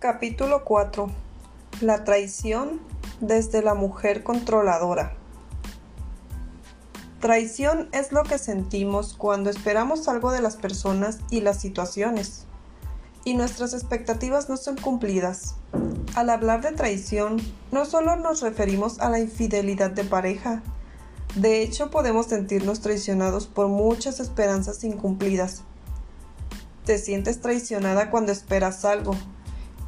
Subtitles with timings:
[0.00, 1.10] Capítulo 4.
[1.82, 2.80] La traición
[3.20, 5.14] desde la mujer controladora.
[7.20, 12.46] Traición es lo que sentimos cuando esperamos algo de las personas y las situaciones
[13.24, 15.56] y nuestras expectativas no son cumplidas.
[16.14, 17.36] Al hablar de traición,
[17.70, 20.62] no solo nos referimos a la infidelidad de pareja,
[21.34, 25.60] de hecho podemos sentirnos traicionados por muchas esperanzas incumplidas.
[26.86, 29.14] Te sientes traicionada cuando esperas algo,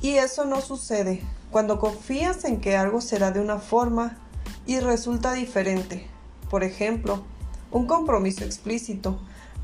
[0.02, 4.18] y eso no sucede cuando confías en que algo será de una forma
[4.66, 6.06] y resulta diferente.
[6.50, 7.22] Por ejemplo,
[7.70, 9.20] un compromiso explícito,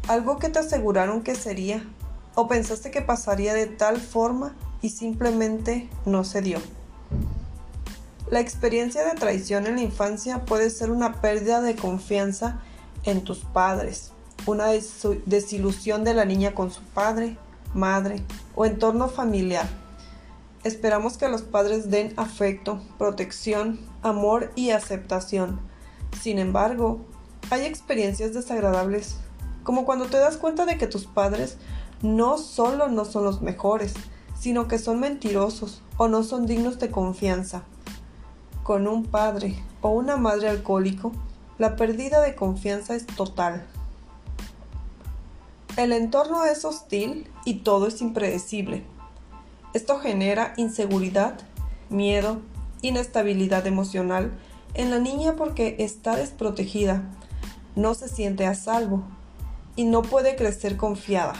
[0.07, 1.85] algo que te aseguraron que sería,
[2.37, 6.61] o pensaste que pasaría de tal forma y simplemente no se dio.
[8.31, 12.61] La experiencia de traición en la infancia puede ser una pérdida de confianza
[13.03, 14.13] en tus padres,
[14.47, 14.69] una
[15.27, 17.37] desilusión de la niña con su padre,
[17.75, 18.23] madre
[18.55, 19.67] o entorno familiar
[20.69, 25.61] Esperamos que los padres den afecto, protección, amor y aceptación.
[26.21, 27.07] Sin embargo,
[27.49, 29.17] hay experiencias desagradables,
[29.63, 31.57] como cuando te das cuenta de que tus padres
[32.03, 33.95] no solo no son los mejores,
[34.39, 37.63] sino que son mentirosos o no son dignos de confianza.
[38.63, 41.13] Con un padre o una madre alcohólico,
[41.57, 43.67] la pérdida de confianza es total.
[45.79, 48.85] El entorno es hostil y todo es impredecible.
[49.75, 51.39] Esto genera inseguridad,
[51.91, 52.41] miedo,
[52.81, 54.33] inestabilidad emocional
[54.75, 57.03] en la niña porque está desprotegida,
[57.77, 59.03] no se siente a salvo
[59.77, 61.35] y no puede crecer confiada.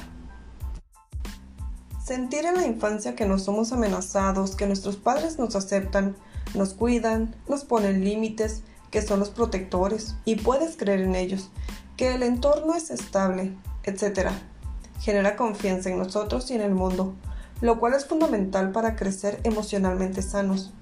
[2.05, 6.17] Sentir en la infancia que no somos amenazados, que nuestros padres nos aceptan,
[6.55, 11.51] nos cuidan, nos ponen límites, que son los protectores y puedes creer en ellos,
[11.97, 13.55] que el entorno es estable,
[13.85, 14.31] etc.
[15.01, 17.15] Genera confianza en nosotros y en el mundo
[17.61, 20.73] lo cual es fundamental para crecer emocionalmente sanos.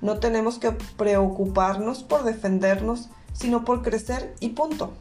[0.00, 4.92] No tenemos que preocuparnos por defendernos, sino por crecer y punto.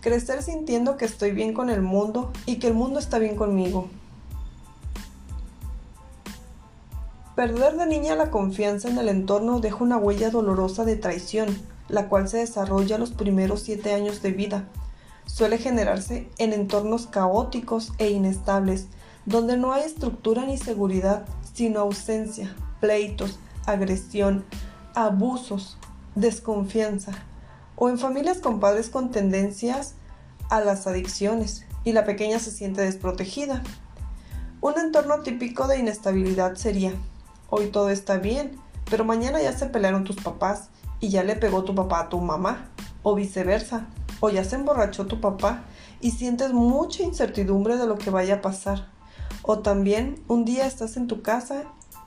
[0.00, 3.88] Crecer sintiendo que estoy bien con el mundo y que el mundo está bien conmigo.
[7.34, 11.56] Perder de niña la confianza en el entorno deja una huella dolorosa de traición,
[11.88, 14.68] la cual se desarrolla los primeros siete años de vida.
[15.24, 18.88] Suele generarse en entornos caóticos e inestables,
[19.28, 24.46] donde no hay estructura ni seguridad, sino ausencia, pleitos, agresión,
[24.94, 25.76] abusos,
[26.14, 27.12] desconfianza,
[27.76, 29.96] o en familias con padres con tendencias
[30.48, 33.62] a las adicciones y la pequeña se siente desprotegida.
[34.62, 36.94] Un entorno típico de inestabilidad sería,
[37.50, 38.58] hoy todo está bien,
[38.90, 42.18] pero mañana ya se pelearon tus papás y ya le pegó tu papá a tu
[42.18, 42.70] mamá,
[43.02, 43.88] o viceversa,
[44.20, 45.64] o ya se emborrachó tu papá
[46.00, 48.97] y sientes mucha incertidumbre de lo que vaya a pasar.
[49.50, 51.62] O también un día estás en tu casa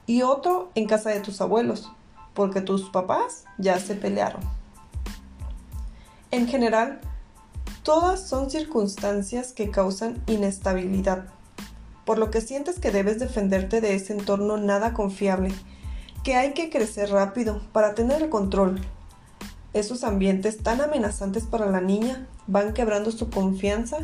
[0.06, 1.91] y otro en casa de tus abuelos,
[2.35, 4.41] porque tus papás ya se pelearon.
[6.30, 7.01] En general,
[7.81, 11.30] todas son circunstancias que causan inestabilidad,
[12.06, 15.51] por lo que sientes que debes defenderte de ese entorno nada confiable,
[16.24, 18.80] que hay que crecer rápido para tener el control.
[19.74, 23.97] Esos ambientes tan amenazantes para la niña van quebrando su confianza,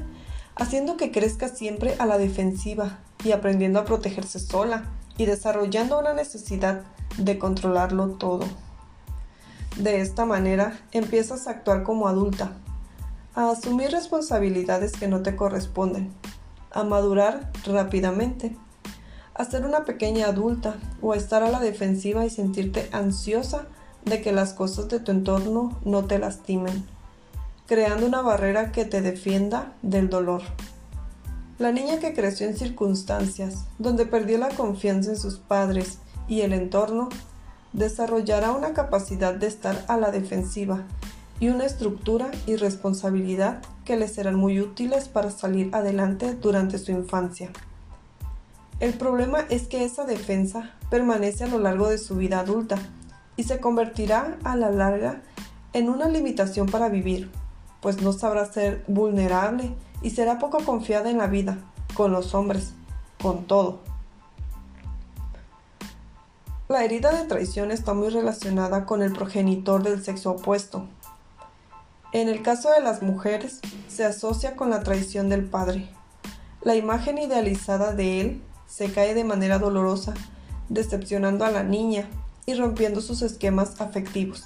[0.60, 4.86] haciendo que crezca siempre a la defensiva, y aprendiendo a protegerse sola
[5.18, 6.84] y desarrollando una necesidad
[7.18, 8.46] de controlarlo todo.
[9.78, 12.54] De esta manera empiezas a actuar como adulta,
[13.36, 16.12] a asumir responsabilidades que no te corresponden,
[16.72, 18.56] a madurar rápidamente,
[19.34, 23.68] a ser una pequeña adulta o a estar a la defensiva y sentirte ansiosa
[24.06, 26.86] de que las cosas de tu entorno no te lastimen,
[27.68, 30.42] creando una barrera que te defienda del dolor.
[31.60, 36.54] La niña que creció en circunstancias donde perdió la confianza en sus padres y el
[36.54, 37.10] entorno,
[37.74, 40.84] desarrollará una capacidad de estar a la defensiva
[41.40, 46.92] y una estructura y responsabilidad que le serán muy útiles para salir adelante durante su
[46.92, 47.52] infancia.
[48.80, 52.78] El problema es que esa defensa permanece a lo largo de su vida adulta
[53.36, 55.22] y se convertirá a la larga
[55.74, 57.30] en una limitación para vivir,
[57.82, 61.58] pues no sabrá ser vulnerable y será poco confiada en la vida,
[61.94, 62.74] con los hombres,
[63.22, 63.80] con todo.
[66.68, 70.86] La herida de traición está muy relacionada con el progenitor del sexo opuesto.
[72.12, 75.90] En el caso de las mujeres, se asocia con la traición del padre.
[76.62, 80.14] La imagen idealizada de él se cae de manera dolorosa,
[80.68, 82.10] decepcionando a la niña
[82.46, 84.46] y rompiendo sus esquemas afectivos.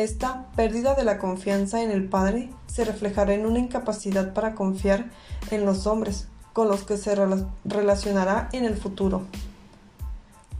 [0.00, 5.10] Esta pérdida de la confianza en el padre se reflejará en una incapacidad para confiar
[5.50, 7.14] en los hombres con los que se
[7.66, 9.24] relacionará en el futuro.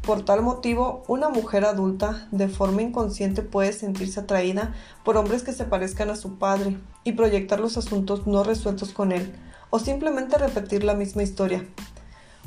[0.03, 4.75] Por tal motivo, una mujer adulta de forma inconsciente puede sentirse atraída
[5.07, 9.11] por hombres que se parezcan a su padre y proyectar los asuntos no resueltos con
[9.11, 9.35] él,
[9.71, 11.65] o simplemente repetir la misma historia.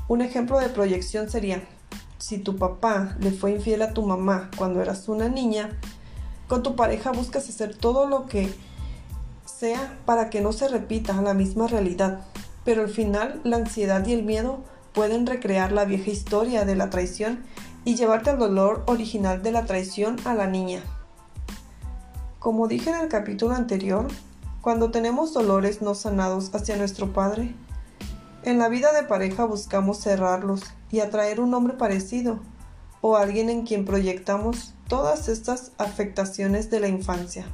[0.08, 1.64] Un ejemplo de proyección sería,
[2.20, 5.72] si tu papá le fue infiel a tu mamá cuando eras una niña,
[6.54, 8.54] con tu pareja buscas hacer todo lo que
[9.44, 12.28] sea para que no se repita la misma realidad,
[12.64, 14.60] pero al final la ansiedad y el miedo
[14.94, 17.44] pueden recrear la vieja historia de la traición
[17.86, 20.84] y llevarte al dolor original de la traición a la niña.
[22.38, 24.06] Como dije en el capítulo anterior,
[24.62, 27.56] cuando tenemos dolores no sanados hacia nuestro Padre,
[28.44, 30.62] en la vida de pareja buscamos cerrarlos
[30.92, 32.42] y atraer un hombre parecido
[33.06, 37.46] o alguien en quien proyectamos todas estas afectaciones de la infancia.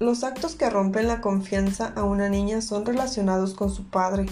[0.00, 4.26] Los actos que rompen la confianza a una niña son relacionados con su padre.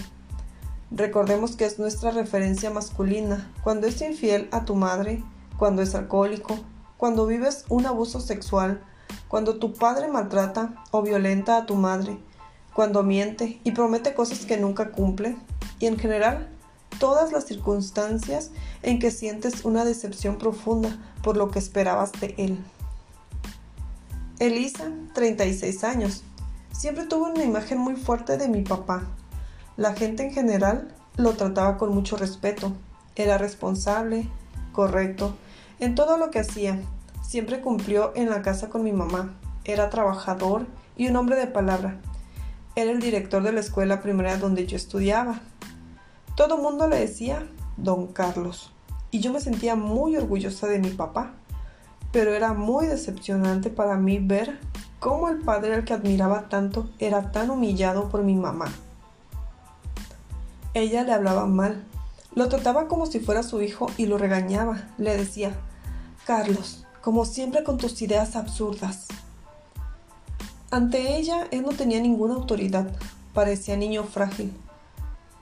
[0.91, 5.23] Recordemos que es nuestra referencia masculina cuando es infiel a tu madre,
[5.57, 6.59] cuando es alcohólico,
[6.97, 8.83] cuando vives un abuso sexual,
[9.29, 12.17] cuando tu padre maltrata o violenta a tu madre,
[12.73, 15.37] cuando miente y promete cosas que nunca cumple,
[15.79, 16.52] y en general
[16.99, 18.51] todas las circunstancias
[18.81, 22.63] en que sientes una decepción profunda por lo que esperabas de él.
[24.39, 26.23] Elisa, 36 años.
[26.71, 29.03] Siempre tuvo una imagen muy fuerte de mi papá.
[29.77, 32.73] La gente en general lo trataba con mucho respeto.
[33.15, 34.27] Era responsable,
[34.71, 35.35] correcto,
[35.79, 36.81] en todo lo que hacía.
[37.25, 39.33] Siempre cumplió en la casa con mi mamá.
[39.65, 40.65] Era trabajador
[40.97, 42.01] y un hombre de palabra.
[42.75, 45.41] Era el director de la escuela primaria donde yo estudiaba.
[46.35, 47.47] Todo mundo le decía
[47.77, 48.71] Don Carlos.
[49.11, 51.33] Y yo me sentía muy orgullosa de mi papá
[52.13, 54.59] pero era muy decepcionante para mí ver
[54.99, 58.71] cómo el padre al que admiraba tanto era tan humillado por mi mamá.
[60.75, 61.83] Ella le hablaba mal,
[62.35, 64.87] lo trataba como si fuera su hijo y lo regañaba.
[64.99, 65.55] Le decía,
[66.25, 69.07] Carlos, como siempre con tus ideas absurdas.
[70.69, 72.91] Ante ella él no tenía ninguna autoridad,
[73.33, 74.53] parecía niño frágil.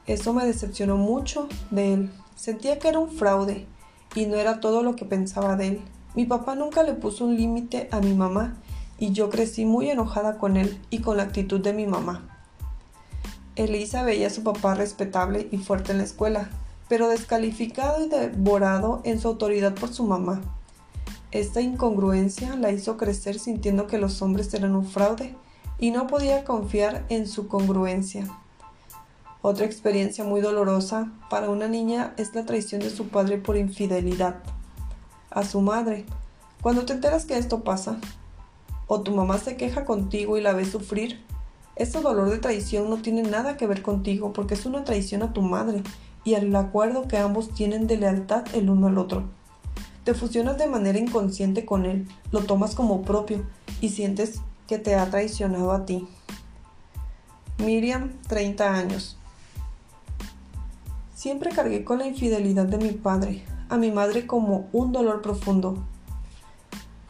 [0.08, 2.12] Eso me decepcionó mucho de él.
[2.36, 3.68] Sentía que era un fraude
[4.16, 5.82] y no era todo lo que pensaba de él.
[6.16, 8.58] Mi papá nunca le puso un límite a mi mamá
[8.98, 12.28] y yo crecí muy enojada con él y con la actitud de mi mamá.
[13.56, 16.50] Elisa veía a su papá respetable y fuerte en la escuela,
[16.88, 20.42] pero descalificado y devorado en su autoridad por su mamá.
[21.32, 25.36] Esta incongruencia la hizo crecer sintiendo que los hombres eran un fraude
[25.80, 28.28] y no podía confiar en su congruencia.
[29.44, 34.36] Otra experiencia muy dolorosa para una niña es la traición de su padre por infidelidad
[35.32, 36.06] a su madre.
[36.62, 37.98] Cuando te enteras que esto pasa,
[38.86, 41.26] o tu mamá se queja contigo y la ves sufrir,
[41.76, 45.34] ese dolor de traición no tiene nada que ver contigo porque es una traición a
[45.34, 45.82] tu madre
[46.24, 49.24] y al acuerdo que ambos tienen de lealtad el uno al otro.
[50.04, 53.44] Te fusionas de manera inconsciente con él, lo tomas como propio
[53.80, 56.08] y sientes que te ha traicionado a ti.
[57.58, 59.18] Miriam, 30 años.
[61.22, 65.78] Siempre cargué con la infidelidad de mi padre, a mi madre como un dolor profundo.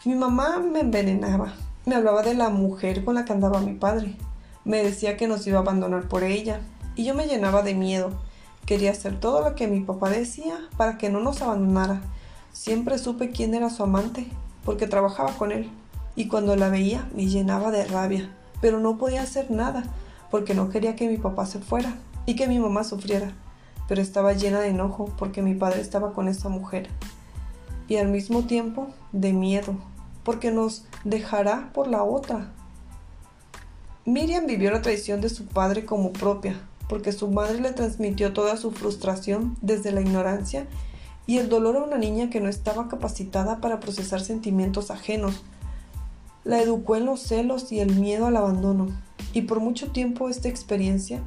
[0.04, 1.54] Mi mamá me envenenaba,
[1.86, 4.18] me hablaba de la mujer con la que andaba mi padre,
[4.66, 6.60] me decía que nos iba a abandonar por ella,
[6.98, 8.12] y yo me llenaba de miedo.
[8.66, 12.02] Quería hacer todo lo que mi papá decía para que no nos abandonara.
[12.52, 14.28] Siempre supe quién era su amante,
[14.66, 15.70] porque trabajaba con él,
[16.18, 19.86] y cuando la veía me llenaba de rabia, pero no podía hacer nada,
[20.30, 23.32] porque no quería que mi papá se fuera y que mi mamá sufriera
[23.92, 26.88] pero estaba llena de enojo porque mi padre estaba con esa mujer
[27.90, 29.76] y al mismo tiempo de miedo
[30.24, 32.54] porque nos dejará por la otra.
[34.06, 36.56] Miriam vivió la traición de su padre como propia,
[36.88, 40.68] porque su madre le transmitió toda su frustración desde la ignorancia
[41.28, 45.44] y el dolor a una niña que no estaba capacitada para procesar sentimientos ajenos.
[46.46, 48.88] La educó en los celos y el miedo al abandono,
[49.34, 51.22] y por mucho tiempo esta experiencia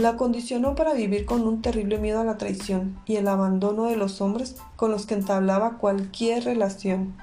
[0.00, 3.96] la condicionó para vivir con un terrible miedo a la traición y el abandono de
[3.96, 7.14] los hombres con los que entablaba cualquier relación.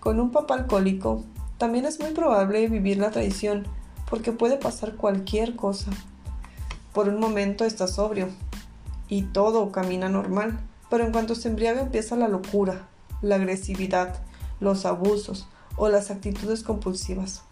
[0.00, 1.24] Con un papá alcohólico,
[1.58, 3.66] también es muy probable vivir la traición,
[4.08, 5.90] porque puede pasar cualquier cosa.
[6.92, 8.28] Por un momento está sobrio
[9.08, 12.88] y todo camina normal, pero en cuanto se embriaga empieza la locura,
[13.22, 14.20] la agresividad,
[14.60, 17.42] los abusos o las actitudes compulsivas.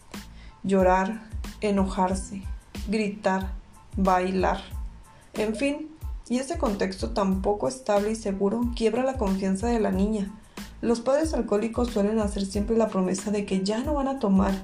[0.62, 1.22] Llorar,
[1.60, 2.42] enojarse,
[2.88, 3.52] gritar,
[3.96, 4.60] bailar.
[5.34, 5.90] En fin,
[6.28, 10.32] y ese contexto tan poco estable y seguro quiebra la confianza de la niña.
[10.80, 14.54] Los padres alcohólicos suelen hacer siempre la promesa de que ya no van a tomar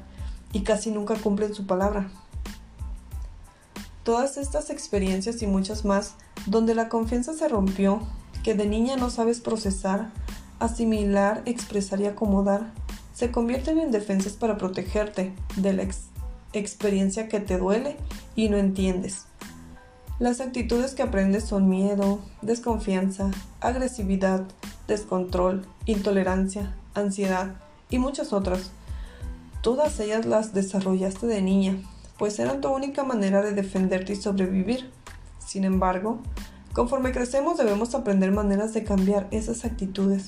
[0.52, 2.10] y casi nunca cumplen su palabra.
[4.02, 6.14] Todas estas experiencias y muchas más,
[6.46, 8.00] donde la confianza se rompió,
[8.42, 10.10] que de niña no sabes procesar,
[10.58, 12.72] asimilar, expresar y acomodar,
[13.14, 15.82] se convierten en defensas para protegerte de la
[16.52, 17.96] experiencia que te duele
[18.34, 19.26] y no entiendes.
[20.18, 23.30] Las actitudes que aprendes son miedo, desconfianza,
[23.60, 24.44] agresividad,
[24.86, 27.56] descontrol, intolerancia, ansiedad
[27.90, 28.70] y muchas otras.
[29.62, 31.76] Todas ellas las desarrollaste de niña,
[32.18, 34.90] pues eran tu única manera de defenderte y sobrevivir.
[35.44, 36.20] Sin embargo,
[36.72, 40.26] conforme crecemos debemos aprender maneras de cambiar esas actitudes,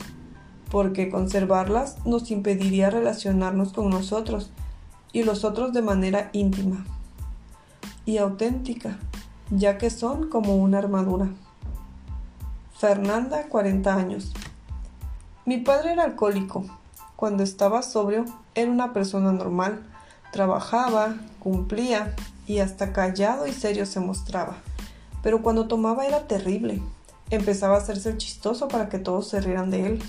[0.70, 4.50] porque conservarlas nos impediría relacionarnos con nosotros
[5.14, 6.84] y los otros de manera íntima
[8.04, 8.98] y auténtica,
[9.48, 11.28] ya que son como una armadura.
[12.76, 14.32] Fernanda, 40 años.
[15.46, 16.64] Mi padre era alcohólico.
[17.16, 18.24] Cuando estaba sobrio,
[18.56, 19.86] era una persona normal.
[20.32, 22.14] Trabajaba, cumplía
[22.46, 24.56] y hasta callado y serio se mostraba.
[25.22, 26.82] Pero cuando tomaba era terrible.
[27.30, 30.02] Empezaba a hacerse el chistoso para que todos se rieran de él.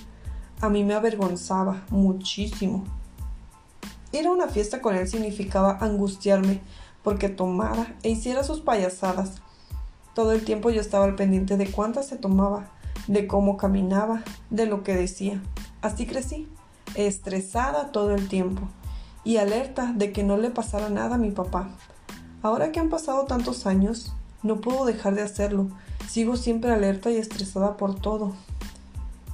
[0.62, 2.83] A mí me avergonzaba muchísimo.
[4.15, 6.62] Ir a una fiesta con él significaba angustiarme
[7.03, 9.41] porque tomara e hiciera sus payasadas.
[10.13, 12.72] Todo el tiempo yo estaba al pendiente de cuántas se tomaba,
[13.07, 15.43] de cómo caminaba, de lo que decía.
[15.81, 16.48] Así crecí,
[16.95, 18.62] estresada todo el tiempo
[19.25, 21.67] y alerta de que no le pasara nada a mi papá.
[22.41, 25.67] Ahora que han pasado tantos años, no puedo dejar de hacerlo.
[26.07, 28.31] Sigo siempre alerta y estresada por todo.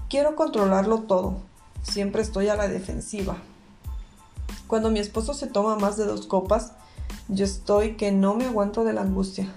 [0.10, 1.36] Quiero controlarlo todo.
[1.84, 3.38] Siempre estoy a la defensiva.
[4.72, 6.72] Cuando mi esposo se toma más de dos copas,
[7.28, 9.54] yo estoy que no me aguanto de la angustia.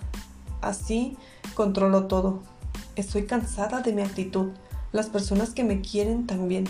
[0.60, 1.16] Así
[1.54, 2.40] controlo todo.
[2.96, 4.48] Estoy cansada de mi actitud.
[4.90, 6.64] Las personas que me quieren también.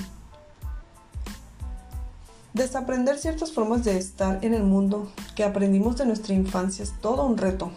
[2.53, 7.25] Desaprender ciertas formas de estar en el mundo que aprendimos de nuestra infancia es todo
[7.25, 7.71] un reto,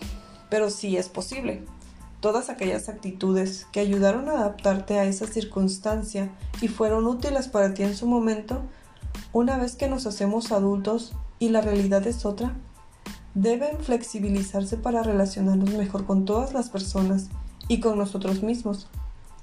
[0.50, 1.64] pero sí es posible.
[2.20, 7.84] Todas aquellas actitudes que ayudaron a adaptarte a esa circunstancia y fueron útiles para ti
[7.84, 8.64] en su momento
[9.34, 12.54] una vez que nos hacemos adultos y la realidad es otra,
[13.34, 17.28] deben flexibilizarse para relacionarnos mejor con todas las personas
[17.68, 18.88] y con nosotros mismos.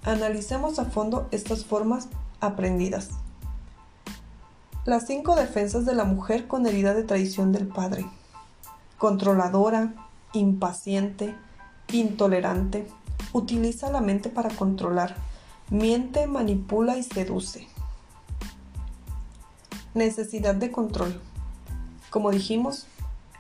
[0.02, 2.08] Analicemos a fondo estas formas
[2.40, 3.10] aprendidas.
[4.84, 8.04] Las cinco defensas de la mujer con herida de traición del padre.
[8.98, 9.94] Controladora,
[10.34, 11.34] impaciente,
[11.92, 12.86] intolerante,
[13.32, 15.14] utiliza la mente para controlar,
[15.70, 17.66] miente, manipula y seduce.
[19.94, 21.20] Necesidad de control.
[22.10, 22.88] Como dijimos,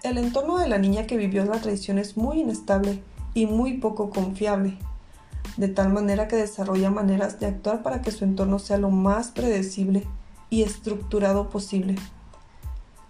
[0.04, 3.02] el entorno de la niña que vivió la traición es muy inestable
[3.34, 4.78] y muy poco confiable,
[5.56, 9.32] de tal manera que desarrolla maneras de actuar para que su entorno sea lo más
[9.32, 10.06] predecible
[10.48, 11.96] y estructurado posible.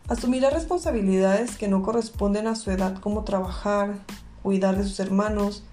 [0.08, 3.98] Asumirá responsabilidades que no corresponden a su edad como trabajar,
[4.42, 5.64] cuidar de sus hermanos,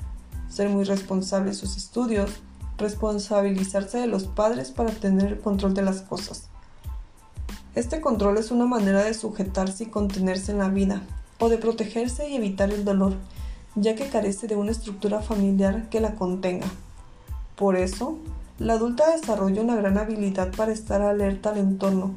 [0.49, 2.31] ser muy responsable de sus estudios,
[2.77, 6.50] responsabilizarse de los padres para tener el control de las cosas.
[7.73, 11.03] Este control es una manera de sujetarse y contenerse en la vida,
[11.39, 13.15] o de protegerse y evitar el dolor,
[13.75, 16.67] ya que carece de una estructura familiar que la contenga.
[17.55, 18.17] Por eso,
[18.59, 22.15] la adulta desarrolla una gran habilidad para estar alerta al entorno,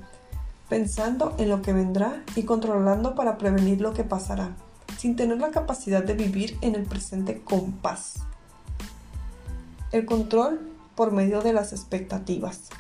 [0.69, 4.57] pensando en lo que vendrá y controlando para prevenir lo que pasará,
[4.99, 8.15] sin tener la capacidad de vivir en el presente con paz.
[9.93, 10.61] El control
[10.97, 12.71] por medio de las expectativas.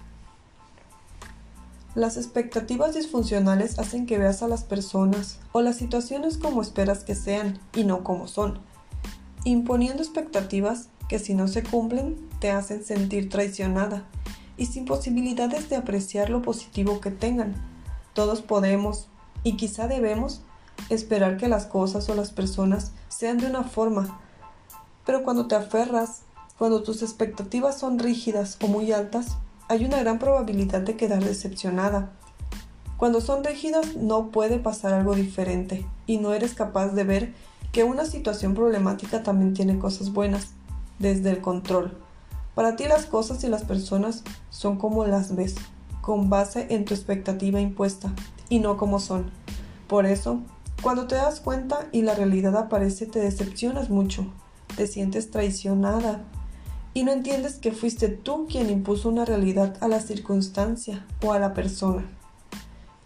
[1.95, 7.15] Las expectativas disfuncionales hacen que veas a las personas o las situaciones como esperas que
[7.15, 8.59] sean y no como son,
[9.45, 14.09] imponiendo expectativas que si no se cumplen te hacen sentir traicionada
[14.57, 17.55] y sin posibilidades de apreciar lo positivo que tengan.
[18.13, 19.07] Todos podemos
[19.45, 20.43] y quizá debemos
[20.89, 24.21] esperar que las cosas o las personas sean de una forma,
[25.07, 26.23] pero cuando te aferras,
[26.59, 29.37] cuando tus expectativas son rígidas o muy altas,
[29.69, 32.13] hay una gran probabilidad de quedar decepcionada.
[32.97, 37.35] Cuando son rígidas no puede pasar algo diferente y no eres capaz de ver
[37.73, 40.51] que una situación problemática también tiene cosas buenas,
[40.99, 41.99] desde el control.
[42.55, 45.57] Para ti las cosas y las personas son como las ves,
[46.01, 48.13] con base en tu expectativa impuesta
[48.49, 49.31] y no como son.
[49.89, 50.41] Por eso,
[50.83, 54.27] cuando te das cuenta y la realidad aparece, te decepcionas mucho,
[54.77, 56.25] te sientes traicionada
[56.95, 61.41] y no entiendes que fuiste tú quien impuso una realidad a la circunstancia o a
[61.41, 62.05] la persona.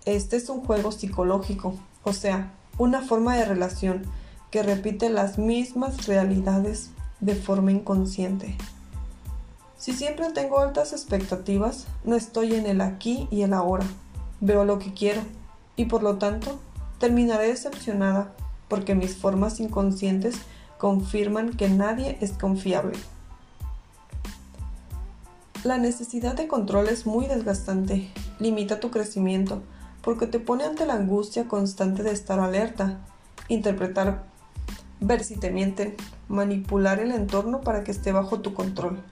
[0.05, 4.03] Este es un juego psicológico, o sea, una forma de relación
[4.51, 6.91] que repite las mismas realidades
[7.21, 8.57] de forma inconsciente.
[9.79, 13.87] Si siempre tengo altas expectativas, no estoy en el aquí y el ahora.
[14.41, 15.23] Veo lo que quiero
[15.77, 16.61] y por lo tanto
[16.99, 18.35] terminaré decepcionada
[18.69, 20.37] porque mis formas inconscientes
[20.79, 22.99] confirman que nadie es confiable.
[25.69, 28.09] La necesidad de control es muy desgastante,
[28.39, 29.61] limita tu crecimiento,
[30.01, 33.05] porque te pone ante la angustia constante de estar alerta,
[33.49, 34.25] interpretar,
[35.01, 35.95] ver si te mienten,
[36.27, 39.03] manipular el entorno para que esté bajo tu control.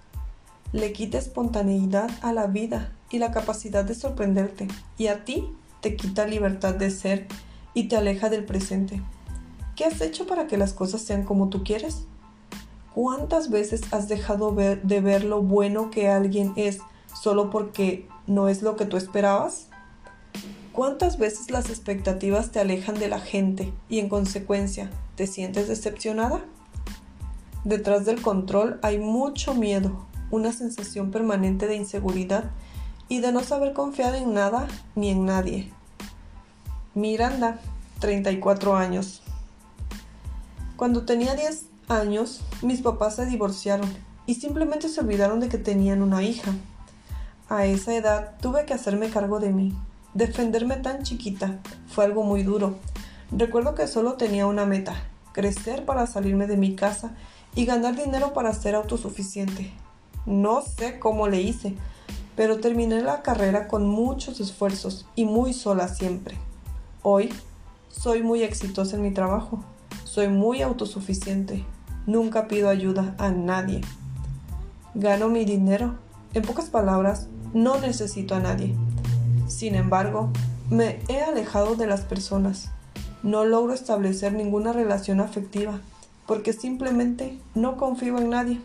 [0.72, 5.50] Le quita espontaneidad a la vida y la capacidad de sorprenderte, y a ti
[5.82, 7.26] te quita libertad de ser
[7.74, 9.02] y te aleja del presente.
[9.74, 12.06] ¿Qué has hecho para que las cosas sean como tú quieres?
[12.96, 16.78] ¿Cuántas veces has dejado de ver lo bueno que alguien es
[17.14, 19.66] solo porque no es lo que tú esperabas?
[20.72, 26.42] ¿Cuántas veces las expectativas te alejan de la gente y en consecuencia te sientes decepcionada?
[27.64, 32.50] Detrás del control hay mucho miedo, una sensación permanente de inseguridad
[33.08, 35.70] y de no saber confiar en nada ni en nadie.
[36.94, 37.60] Miranda,
[37.98, 39.22] 34 años.
[40.78, 43.90] Cuando tenía 10 años, mis papás se divorciaron
[44.26, 46.52] y simplemente se olvidaron de que tenían una hija.
[47.48, 49.76] A esa edad tuve que hacerme cargo de mí
[50.16, 52.76] Defenderme tan chiquita fue algo muy duro.
[53.30, 54.94] Recuerdo que solo tenía una meta,
[55.32, 57.14] crecer para salirme de mi casa
[57.54, 59.74] y ganar dinero para ser autosuficiente.
[60.24, 61.74] No sé cómo le hice,
[62.34, 66.38] pero terminé la carrera con muchos esfuerzos y muy sola siempre.
[67.02, 67.28] Hoy
[67.90, 69.62] soy muy exitosa en mi trabajo,
[70.04, 71.62] soy muy autosuficiente,
[72.06, 73.82] nunca pido ayuda a nadie.
[74.94, 75.96] Gano mi dinero,
[76.34, 78.74] en pocas palabras, no necesito a nadie.
[79.48, 80.30] Sin embargo,
[80.70, 82.70] me he alejado de las personas.
[83.22, 85.80] No logro establecer ninguna relación afectiva
[86.26, 88.60] porque simplemente no confío en nadie.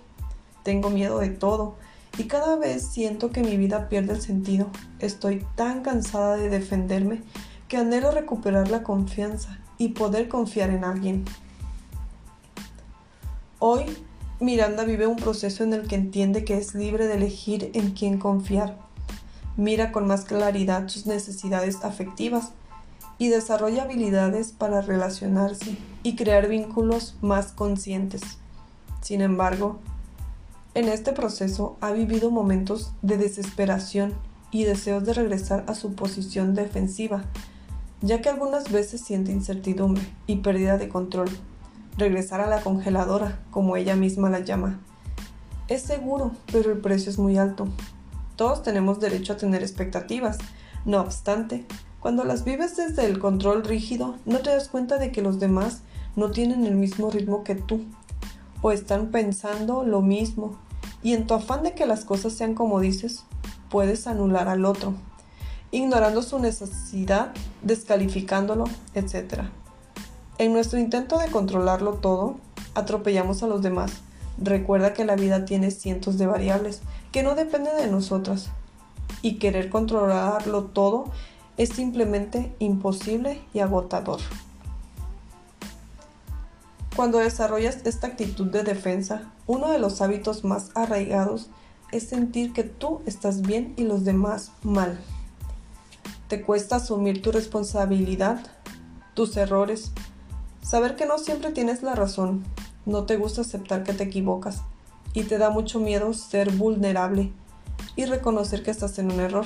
[0.64, 1.76] Tengo miedo de todo
[2.18, 4.68] y cada vez siento que mi vida pierde el sentido.
[5.00, 7.22] Estoy tan cansada de defenderme
[7.68, 11.26] que anhelo recuperar la confianza y poder confiar en alguien.
[13.64, 13.86] Hoy,
[14.42, 18.18] Miranda vive un proceso en el que entiende que es libre de elegir en quién
[18.18, 18.92] confiar
[19.58, 22.52] mira con más claridad sus necesidades afectivas
[23.18, 28.22] y desarrolla habilidades para relacionarse y crear vínculos más conscientes.
[29.02, 29.80] Sin embargo,
[30.74, 34.14] en este proceso ha vivido momentos de desesperación
[34.52, 37.24] y deseos de regresar a su posición defensiva,
[38.02, 41.30] ya que algunas veces siente incertidumbre y pérdida de control.
[41.98, 44.80] Regresar a la congeladora, como ella misma la llama.
[45.68, 47.68] Es seguro, pero el precio es muy alto,
[48.42, 50.40] todos tenemos derecho a tener expectativas.
[50.84, 51.64] No obstante,
[52.00, 55.82] cuando las vives desde el control rígido, no te das cuenta de que los demás
[56.16, 57.82] no tienen el mismo ritmo que tú,
[58.64, 60.58] o están pensando lo mismo,
[61.04, 63.26] y en tu afán de que las cosas sean como dices,
[63.70, 64.96] puedes anular al otro,
[65.70, 69.44] ignorando su necesidad, descalificándolo, etc.
[70.42, 72.38] En nuestro intento de controlarlo todo,
[72.74, 74.02] atropellamos a los demás.
[74.40, 78.50] Recuerda que la vida tiene cientos de variables que no depende de nosotras.
[79.22, 81.06] Y querer controlarlo todo
[81.58, 84.20] es simplemente imposible y agotador.
[86.96, 91.52] Cuando desarrollas esta actitud de defensa, uno de los hábitos más arraigados
[91.92, 95.00] es sentir que tú estás bien y los demás mal.
[96.28, 98.42] Te cuesta asumir tu responsabilidad,
[99.14, 99.92] tus errores,
[100.62, 102.44] saber que no siempre tienes la razón,
[102.86, 104.62] no te gusta aceptar que te equivocas
[105.14, 107.32] y te da mucho miedo ser vulnerable
[107.96, 109.46] y reconocer que estás en un error.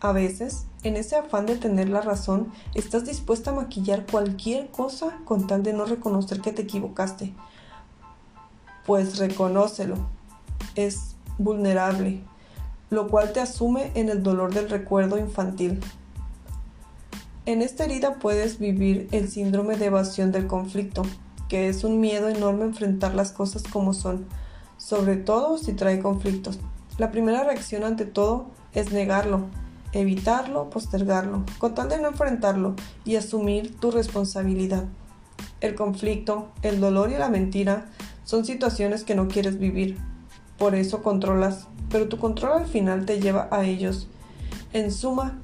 [0.00, 5.18] A veces, en ese afán de tener la razón, estás dispuesta a maquillar cualquier cosa
[5.24, 7.34] con tal de no reconocer que te equivocaste.
[8.86, 9.96] Pues reconócelo.
[10.76, 12.22] Es vulnerable,
[12.90, 15.80] lo cual te asume en el dolor del recuerdo infantil.
[17.48, 21.00] En esta herida puedes vivir el síndrome de evasión del conflicto,
[21.48, 24.26] que es un miedo enorme a enfrentar las cosas como son,
[24.76, 26.58] sobre todo si trae conflictos.
[26.98, 29.46] La primera reacción ante todo es negarlo,
[29.92, 32.74] evitarlo, postergarlo, con tal de no enfrentarlo
[33.06, 34.84] y asumir tu responsabilidad.
[35.62, 37.86] El conflicto, el dolor y la mentira
[38.24, 39.96] son situaciones que no quieres vivir.
[40.58, 44.06] Por eso controlas, pero tu control al final te lleva a ellos.
[44.74, 45.40] En suma,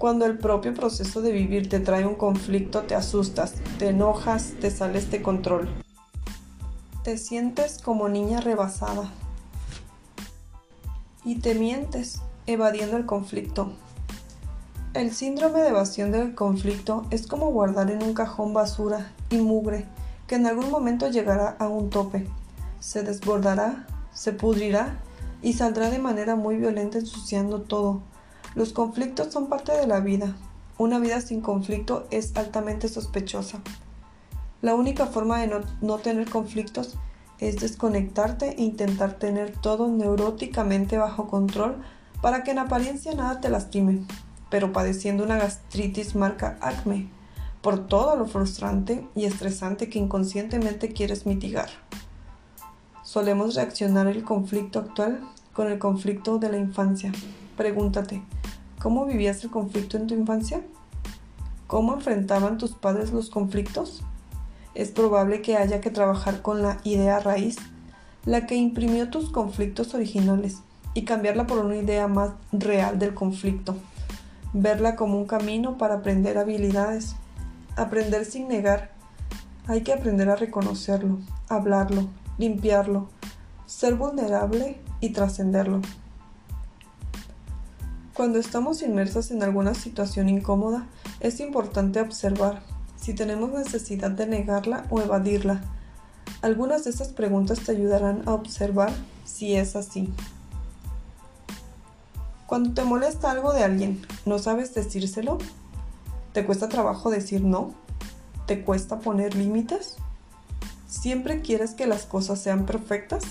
[0.00, 4.70] cuando el propio proceso de vivir te trae un conflicto, te asustas, te enojas, te
[4.70, 5.68] sales de control.
[7.04, 9.10] Te sientes como niña rebasada
[11.22, 13.72] y te mientes evadiendo el conflicto.
[14.94, 19.84] El síndrome de evasión del conflicto es como guardar en un cajón basura y mugre
[20.26, 22.26] que en algún momento llegará a un tope,
[22.78, 24.98] se desbordará, se pudrirá
[25.42, 28.00] y saldrá de manera muy violenta ensuciando todo.
[28.54, 30.36] Los conflictos son parte de la vida.
[30.76, 33.60] Una vida sin conflicto es altamente sospechosa.
[34.62, 36.96] La única forma de no, tener conflictos
[37.38, 41.76] es desconectarte e intentar tener todo neuróticamente bajo control
[42.20, 44.04] para que en apariencia nada te lastime,
[44.50, 47.08] pero padeciendo una gastritis marca acme
[47.62, 51.68] por todo lo frustrante y estresante que inconscientemente quieres mitigar.
[53.02, 55.20] Solemos reaccionar el conflicto actual
[55.52, 57.12] con el conflicto de la infancia.
[57.60, 58.22] Pregúntate,
[58.80, 60.62] ¿cómo vivías el conflicto en tu infancia?
[61.66, 64.02] ¿Cómo enfrentaban tus padres los conflictos?
[64.74, 67.56] Es probable que haya que trabajar con la idea raíz,
[68.24, 70.62] la que imprimió tus conflictos originales,
[70.94, 73.76] y cambiarla por una idea más real del conflicto.
[74.54, 77.14] Verla como un camino para aprender habilidades.
[77.76, 78.92] Aprender sin negar.
[79.66, 81.18] Hay que aprender a reconocerlo,
[81.50, 83.10] hablarlo, limpiarlo,
[83.66, 85.82] ser vulnerable y trascenderlo.
[88.20, 90.86] Cuando estamos inmersas en alguna situación incómoda,
[91.20, 92.60] es importante observar
[92.94, 95.62] si tenemos necesidad de negarla o evadirla.
[96.42, 98.92] Algunas de estas preguntas te ayudarán a observar
[99.24, 100.12] si es así.
[102.46, 105.38] Cuando te molesta algo de alguien, ¿no sabes decírselo?
[106.34, 107.72] ¿Te cuesta trabajo decir no?
[108.44, 109.96] ¿Te cuesta poner límites?
[110.86, 113.22] ¿Siempre quieres que las cosas sean perfectas?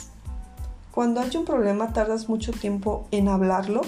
[0.90, 3.82] Cuando hay un problema tardas mucho tiempo en hablarlo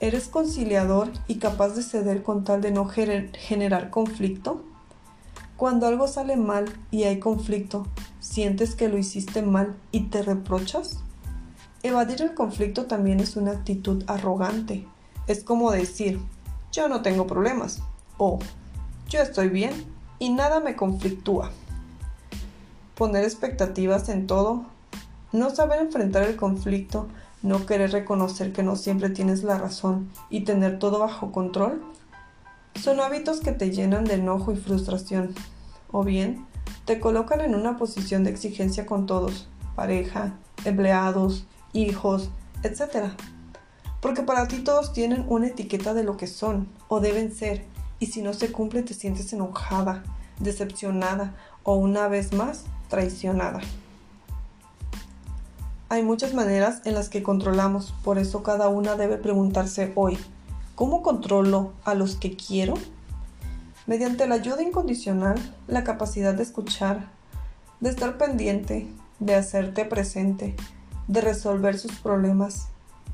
[0.00, 4.64] ¿Eres conciliador y capaz de ceder con tal de no generar conflicto?
[5.58, 7.86] Cuando algo sale mal y hay conflicto,
[8.18, 11.00] ¿sientes que lo hiciste mal y te reprochas?
[11.82, 14.86] Evadir el conflicto también es una actitud arrogante.
[15.26, 16.18] Es como decir,
[16.72, 17.82] yo no tengo problemas
[18.16, 18.38] o
[19.10, 19.84] yo estoy bien
[20.18, 21.50] y nada me conflictúa.
[22.94, 24.64] Poner expectativas en todo,
[25.32, 27.06] no saber enfrentar el conflicto
[27.42, 31.82] no querer reconocer que no siempre tienes la razón y tener todo bajo control,
[32.74, 35.34] son hábitos que te llenan de enojo y frustración,
[35.90, 36.46] o bien
[36.84, 42.30] te colocan en una posición de exigencia con todos, pareja, empleados, hijos,
[42.62, 43.12] etc.
[44.00, 47.64] Porque para ti todos tienen una etiqueta de lo que son o deben ser,
[47.98, 50.02] y si no se cumple te sientes enojada,
[50.38, 53.60] decepcionada o una vez más traicionada.
[55.92, 60.16] Hay muchas maneras en las que controlamos, por eso cada una debe preguntarse hoy,
[60.76, 62.74] ¿cómo controlo a los que quiero?
[63.88, 67.08] Mediante la ayuda incondicional, la capacidad de escuchar,
[67.80, 68.86] de estar pendiente,
[69.18, 70.54] de hacerte presente,
[71.08, 72.68] de resolver sus problemas,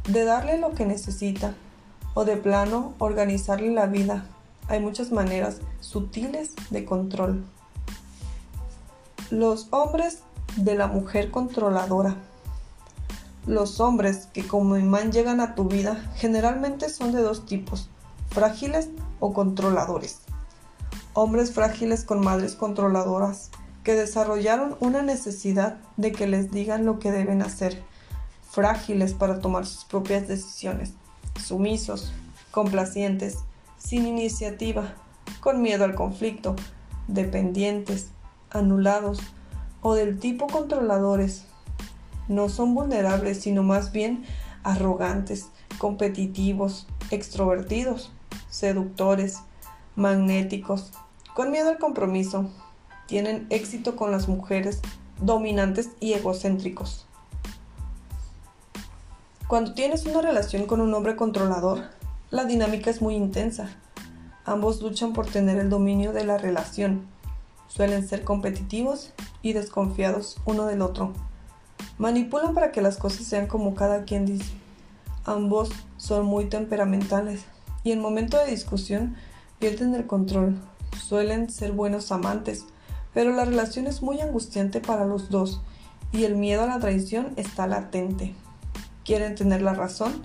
[0.06, 1.54] de darle lo que necesita
[2.12, 4.26] o de plano organizarle la vida.
[4.68, 7.42] Hay muchas maneras sutiles de control.
[9.30, 10.18] Los hombres
[10.56, 12.16] de la mujer controladora.
[13.46, 17.88] Los hombres que como imán llegan a tu vida generalmente son de dos tipos,
[18.28, 18.88] frágiles
[19.20, 20.18] o controladores.
[21.14, 23.52] Hombres frágiles con madres controladoras
[23.84, 27.84] que desarrollaron una necesidad de que les digan lo que deben hacer,
[28.50, 30.94] frágiles para tomar sus propias decisiones,
[31.40, 32.12] sumisos,
[32.50, 33.38] complacientes,
[33.78, 34.94] sin iniciativa,
[35.38, 36.56] con miedo al conflicto,
[37.06, 38.08] dependientes,
[38.50, 39.20] anulados
[39.82, 41.44] o del tipo controladores
[42.28, 44.24] no son vulnerables, sino más bien
[44.62, 48.12] arrogantes, competitivos, extrovertidos,
[48.50, 49.40] seductores,
[49.94, 50.92] magnéticos,
[51.34, 52.50] con miedo al compromiso.
[53.06, 54.80] Tienen éxito con las mujeres,
[55.20, 57.06] dominantes y egocéntricos.
[59.46, 61.84] Cuando tienes una relación con un hombre controlador,
[62.30, 63.68] la dinámica es muy intensa.
[64.44, 67.06] Ambos luchan por tener el dominio de la relación.
[67.68, 69.12] Suelen ser competitivos
[69.42, 71.12] y desconfiados uno del otro.
[71.98, 74.52] Manipulan para que las cosas sean como cada quien dice.
[75.24, 77.44] Ambos son muy temperamentales
[77.84, 79.16] y en momento de discusión
[79.58, 80.60] pierden el control.
[81.02, 82.66] Suelen ser buenos amantes,
[83.14, 85.62] pero la relación es muy angustiante para los dos
[86.12, 88.34] y el miedo a la traición está latente.
[89.04, 90.22] Quieren tener la razón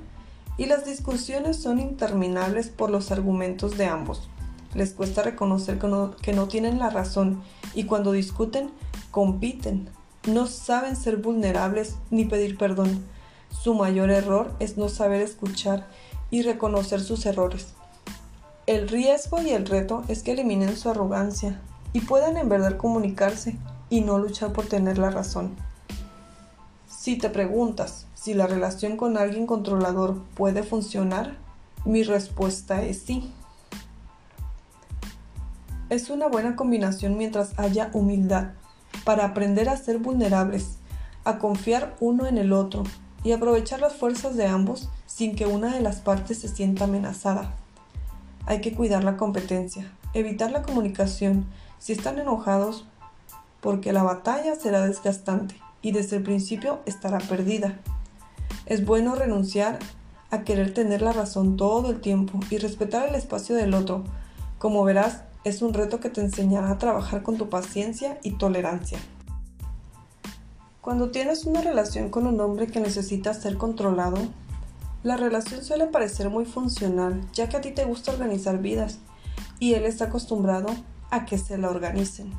[0.57, 4.29] y las discusiones son interminables por los argumentos de ambos.
[4.73, 7.41] Les cuesta reconocer que no, que no tienen la razón
[7.73, 8.71] y cuando discuten
[9.11, 9.89] compiten
[10.27, 13.03] no saben ser vulnerables ni pedir perdón.
[13.49, 15.87] Su mayor error es no saber escuchar
[16.29, 17.73] y reconocer sus errores.
[18.67, 21.59] El riesgo y el reto es que eliminen su arrogancia
[21.93, 23.57] y puedan en verdad comunicarse
[23.89, 25.55] y no luchar por tener la razón.
[26.87, 31.35] Si te preguntas si la relación con alguien controlador puede funcionar,
[31.83, 33.33] mi respuesta es sí.
[35.89, 38.51] Es una buena combinación mientras haya humildad
[39.03, 40.77] para aprender a ser vulnerables,
[41.23, 42.83] a confiar uno en el otro
[43.23, 47.53] y aprovechar las fuerzas de ambos sin que una de las partes se sienta amenazada.
[48.45, 51.45] Hay que cuidar la competencia, evitar la comunicación
[51.79, 52.85] si están enojados
[53.61, 57.79] porque la batalla será desgastante y desde el principio estará perdida.
[58.65, 59.79] Es bueno renunciar
[60.31, 64.03] a querer tener la razón todo el tiempo y respetar el espacio del otro.
[64.57, 68.99] Como verás, es un reto que te enseñará a trabajar con tu paciencia y tolerancia.
[70.81, 74.17] Cuando tienes una relación con un hombre que necesita ser controlado,
[75.03, 78.99] la relación suele parecer muy funcional, ya que a ti te gusta organizar vidas
[79.59, 80.67] y él está acostumbrado
[81.09, 82.31] a que se la organicen,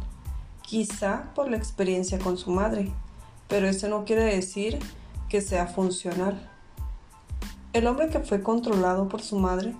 [0.63, 2.93] quizá por la experiencia con su madre,
[3.49, 4.79] pero eso no quiere decir
[5.29, 6.49] que sea funcional.
[7.73, 9.75] El hombre que fue controlado por su madre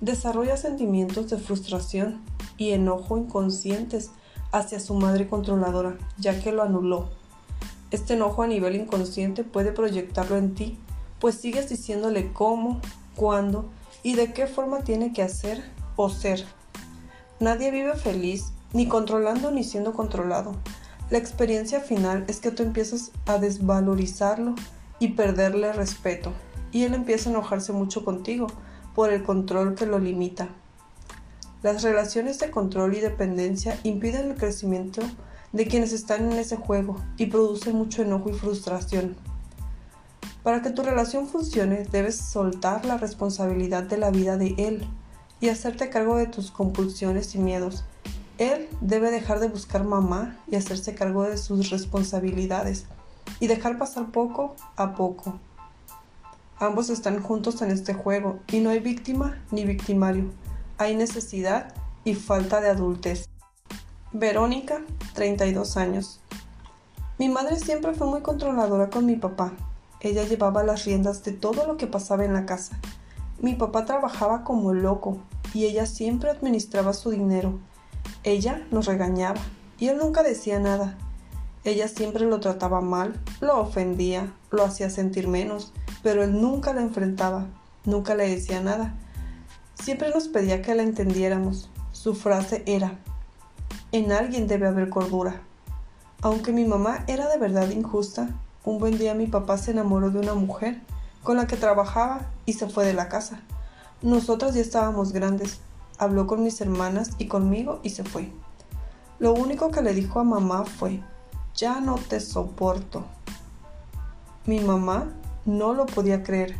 [0.00, 2.20] desarrolla sentimientos de frustración
[2.56, 4.10] y enojo inconscientes
[4.52, 7.08] hacia su madre controladora, ya que lo anuló.
[7.90, 10.78] Este enojo a nivel inconsciente puede proyectarlo en ti,
[11.20, 12.80] pues sigues diciéndole cómo,
[13.16, 13.68] cuándo
[14.02, 15.62] y de qué forma tiene que hacer
[15.96, 16.44] o ser.
[17.40, 20.54] Nadie vive feliz, ni controlando ni siendo controlado.
[21.10, 24.54] La experiencia final es que tú empiezas a desvalorizarlo
[24.98, 26.32] y perderle respeto
[26.72, 28.48] y él empieza a enojarse mucho contigo
[28.98, 30.48] por el control que lo limita.
[31.62, 35.02] Las relaciones de control y dependencia impiden el crecimiento
[35.52, 39.14] de quienes están en ese juego y producen mucho enojo y frustración.
[40.42, 44.84] Para que tu relación funcione debes soltar la responsabilidad de la vida de él
[45.38, 47.84] y hacerte cargo de tus compulsiones y miedos.
[48.38, 52.86] Él debe dejar de buscar mamá y hacerse cargo de sus responsabilidades
[53.38, 55.38] y dejar pasar poco a poco.
[56.60, 60.24] Ambos están juntos en este juego y no hay víctima ni victimario.
[60.76, 63.28] Hay necesidad y falta de adultez.
[64.10, 64.82] Verónica,
[65.14, 66.20] 32 años.
[67.16, 69.52] Mi madre siempre fue muy controladora con mi papá.
[70.00, 72.76] Ella llevaba las riendas de todo lo que pasaba en la casa.
[73.40, 75.18] Mi papá trabajaba como loco
[75.54, 77.60] y ella siempre administraba su dinero.
[78.24, 79.40] Ella nos regañaba
[79.78, 80.98] y él nunca decía nada.
[81.62, 86.82] Ella siempre lo trataba mal, lo ofendía, lo hacía sentir menos pero él nunca la
[86.82, 87.46] enfrentaba,
[87.84, 88.94] nunca le decía nada.
[89.74, 91.70] Siempre nos pedía que la entendiéramos.
[91.92, 92.98] Su frase era,
[93.92, 95.40] en alguien debe haber cordura.
[96.20, 98.28] Aunque mi mamá era de verdad injusta,
[98.64, 100.80] un buen día mi papá se enamoró de una mujer
[101.22, 103.40] con la que trabajaba y se fue de la casa.
[104.02, 105.60] Nosotras ya estábamos grandes.
[105.98, 108.30] Habló con mis hermanas y conmigo y se fue.
[109.18, 111.02] Lo único que le dijo a mamá fue,
[111.54, 113.04] ya no te soporto.
[114.46, 115.12] Mi mamá
[115.48, 116.54] no lo podía creer.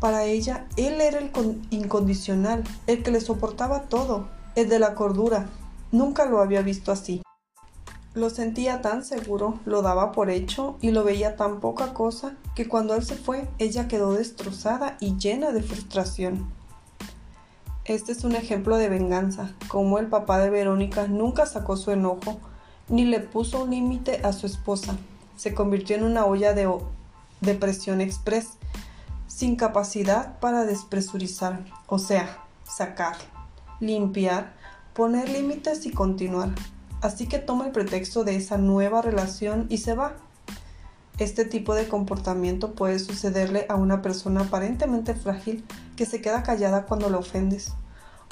[0.00, 1.30] Para ella, él era el
[1.70, 5.46] incondicional, el que le soportaba todo, el de la cordura.
[5.92, 7.22] Nunca lo había visto así.
[8.12, 12.68] Lo sentía tan seguro, lo daba por hecho y lo veía tan poca cosa que
[12.68, 16.46] cuando él se fue, ella quedó destrozada y llena de frustración.
[17.84, 22.38] Este es un ejemplo de venganza, como el papá de Verónica nunca sacó su enojo
[22.88, 24.96] ni le puso un límite a su esposa.
[25.36, 26.66] Se convirtió en una olla de
[27.44, 28.50] depresión express,
[29.26, 33.16] sin capacidad para despresurizar, o sea, sacar,
[33.80, 34.54] limpiar,
[34.94, 36.50] poner límites y continuar.
[37.00, 40.14] Así que toma el pretexto de esa nueva relación y se va.
[41.18, 45.64] Este tipo de comportamiento puede sucederle a una persona aparentemente frágil
[45.96, 47.72] que se queda callada cuando la ofendes,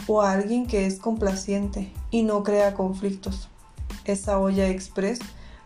[0.07, 3.49] o a alguien que es complaciente y no crea conflictos.
[4.05, 5.21] Esa olla express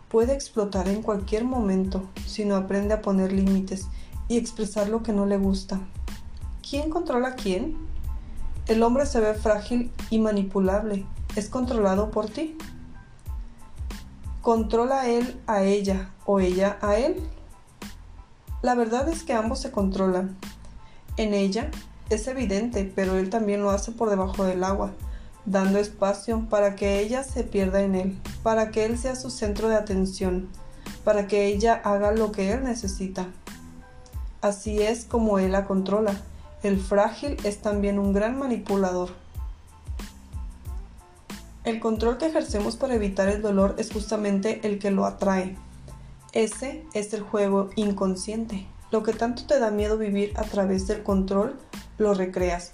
[0.09, 3.87] puede explotar en cualquier momento si no aprende a poner límites
[4.27, 5.79] y expresar lo que no le gusta.
[6.67, 7.77] ¿Quién controla a quién?
[8.67, 11.05] El hombre se ve frágil y manipulable.
[11.35, 12.57] ¿Es controlado por ti?
[14.41, 17.15] ¿Controla él a ella o ella a él?
[18.61, 20.37] La verdad es que ambos se controlan.
[21.17, 21.69] En ella
[22.09, 24.93] es evidente, pero él también lo hace por debajo del agua
[25.47, 29.69] dando espacio para que ella se pierda en él, para que él sea su centro
[29.69, 30.49] de atención,
[31.03, 33.27] para que ella haga lo que él necesita.
[34.41, 36.13] Así es como él la controla.
[36.63, 39.09] El frágil es también un gran manipulador.
[41.63, 45.57] El control que ejercemos para evitar el dolor es justamente el que lo atrae.
[46.33, 48.67] Ese es el juego inconsciente.
[48.91, 51.57] Lo que tanto te da miedo vivir a través del control,
[51.97, 52.73] lo recreas.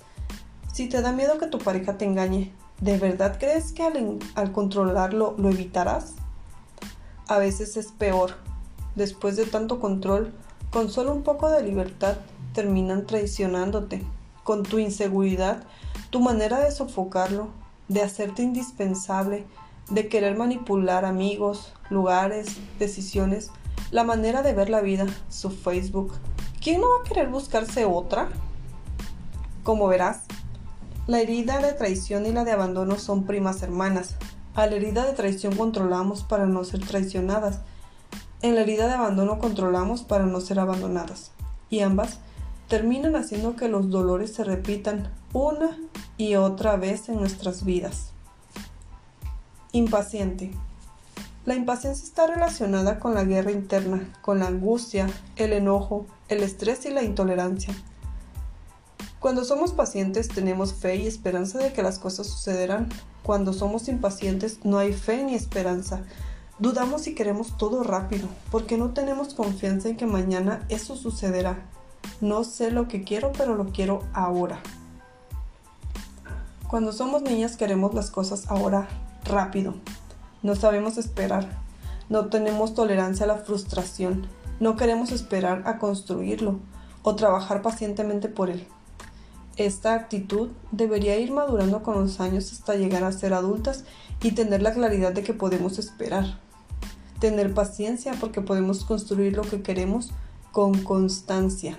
[0.74, 3.84] Si te da miedo que tu pareja te engañe, ¿De verdad crees que
[4.36, 6.14] al, controlarlo lo evitarás?
[7.28, 8.36] A veces es peor.
[8.96, 10.34] Después de tanto control,
[10.72, 12.18] con solo un poco de libertad,
[12.54, 14.04] terminan traicionándote.
[14.44, 15.64] Con tu inseguridad,
[16.10, 17.48] tu manera de sofocarlo,
[17.88, 19.46] de hacerte indispensable,
[19.90, 23.52] de querer manipular amigos, lugares, decisiones,
[23.92, 26.14] la manera de ver la vida, su Facebook.
[26.62, 28.30] ¿Quién no va a querer buscarse otra?
[29.64, 30.24] Como verás,
[31.06, 34.16] La herida de traición y la de abandono son primas hermanas.
[34.56, 37.60] A la herida de traición controlamos para no ser traicionadas.
[38.42, 41.32] En la herida de abandono controlamos para no ser abandonadas.
[41.70, 42.20] Y ambas
[42.70, 45.78] terminan haciendo que los dolores se repitan una
[46.18, 48.14] y otra vez en nuestras vidas.
[49.74, 50.52] Impaciente.
[51.44, 56.86] La impaciencia está relacionada con la guerra interna, con la angustia, el enojo, el estrés
[56.86, 57.76] y la intolerancia.
[59.24, 62.90] Cuando somos pacientes tenemos fe y esperanza de que las cosas sucederán.
[63.24, 66.02] Cuando somos impacientes no hay fe ni esperanza.
[66.60, 71.64] Dudamos y queremos todo rápido, porque no tenemos confianza en que mañana eso sucederá.
[72.20, 74.60] No sé lo que quiero, pero lo quiero ahora.
[76.70, 78.90] Cuando somos niñas queremos las cosas ahora,
[79.24, 79.76] rápido.
[80.42, 81.48] No sabemos esperar.
[82.10, 84.28] No tenemos tolerancia a la frustración.
[84.60, 86.60] No queremos esperar a construirlo
[87.04, 88.68] o trabajar pacientemente por él.
[89.58, 93.84] Esta actitud debería ir madurando con los años hasta llegar a ser adultas
[94.24, 96.40] y tener la claridad de que podemos esperar.
[97.20, 100.12] Tener paciencia porque podemos construir lo que queremos
[100.52, 101.78] con constancia.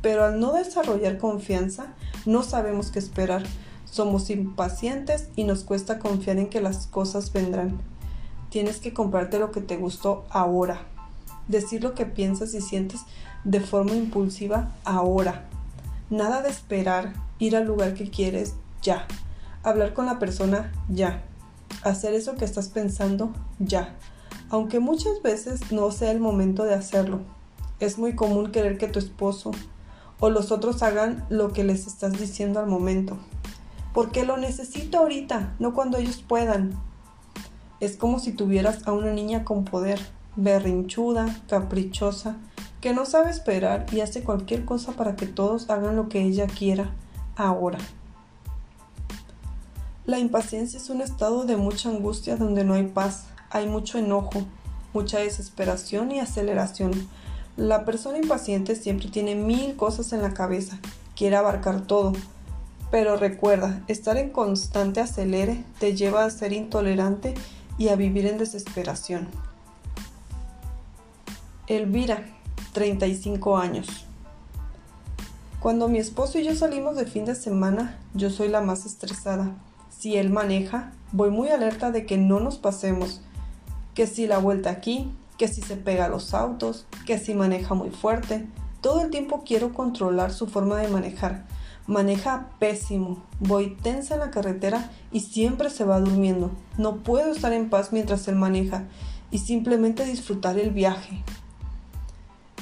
[0.00, 1.92] Pero al no desarrollar confianza,
[2.24, 3.42] no sabemos qué esperar.
[3.84, 7.80] Somos impacientes y nos cuesta confiar en que las cosas vendrán.
[8.48, 10.82] Tienes que comprarte lo que te gustó ahora.
[11.48, 13.00] Decir lo que piensas y sientes
[13.42, 15.48] de forma impulsiva ahora
[16.12, 19.06] Nada de esperar, ir al lugar que quieres ya.
[19.62, 21.24] Hablar con la persona ya.
[21.84, 23.96] Hacer eso que estás pensando ya.
[24.50, 27.20] Aunque muchas veces no sea el momento de hacerlo.
[27.80, 29.52] Es muy común querer que tu esposo
[30.20, 33.16] o los otros hagan lo que les estás diciendo al momento.
[33.94, 36.78] Porque lo necesito ahorita, no cuando ellos puedan.
[37.80, 39.98] Es como si tuvieras a una niña con poder,
[40.36, 42.36] berrinchuda, caprichosa,
[42.82, 46.48] que no sabe esperar y hace cualquier cosa para que todos hagan lo que ella
[46.48, 46.90] quiera
[47.36, 47.78] ahora.
[50.04, 54.42] La impaciencia es un estado de mucha angustia donde no hay paz, hay mucho enojo,
[54.92, 56.90] mucha desesperación y aceleración.
[57.56, 60.76] La persona impaciente siempre tiene mil cosas en la cabeza,
[61.14, 62.14] quiere abarcar todo.
[62.90, 67.34] Pero recuerda, estar en constante acelere te lleva a ser intolerante
[67.78, 69.28] y a vivir en desesperación.
[71.68, 72.26] Elvira,
[72.72, 74.06] 35 años.
[75.60, 79.54] Cuando mi esposo y yo salimos de fin de semana, yo soy la más estresada.
[79.90, 83.20] Si él maneja, voy muy alerta de que no nos pasemos.
[83.94, 87.74] Que si la vuelta aquí, que si se pega a los autos, que si maneja
[87.74, 88.48] muy fuerte.
[88.80, 91.46] Todo el tiempo quiero controlar su forma de manejar.
[91.86, 93.22] Maneja pésimo.
[93.38, 96.50] Voy tensa en la carretera y siempre se va durmiendo.
[96.78, 98.84] No puedo estar en paz mientras él maneja
[99.30, 101.22] y simplemente disfrutar el viaje.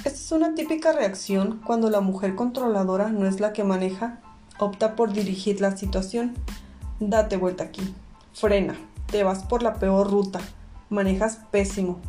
[0.02, 4.18] Esta es una típica reacción cuando la mujer controladora no es la que maneja,
[4.58, 6.32] opta por dirigir la situación.
[7.00, 7.82] Date vuelta aquí,
[8.32, 8.74] frena,
[9.08, 10.40] te vas por la peor ruta,
[10.88, 12.00] manejas pésimo.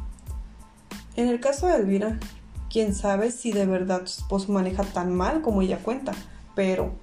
[1.17, 2.17] En el caso de Elvira,
[2.69, 6.13] quién sabe si de verdad su esposo maneja tan mal como ella cuenta,
[6.55, 6.93] pero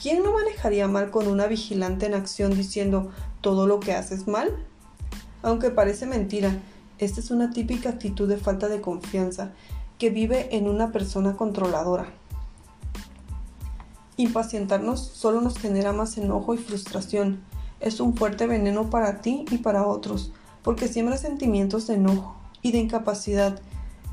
[0.00, 4.54] ¿quién no manejaría mal con una vigilante en acción diciendo todo lo que haces mal?
[5.42, 6.60] Aunque parece mentira,
[6.98, 9.52] esta es una típica actitud de falta de confianza
[9.98, 12.06] que vive en una persona controladora.
[14.16, 17.40] Impacientarnos solo nos genera más enojo y frustración.
[17.80, 20.32] Es un fuerte veneno para ti y para otros,
[20.62, 23.60] porque siembra sentimientos de enojo y de incapacidad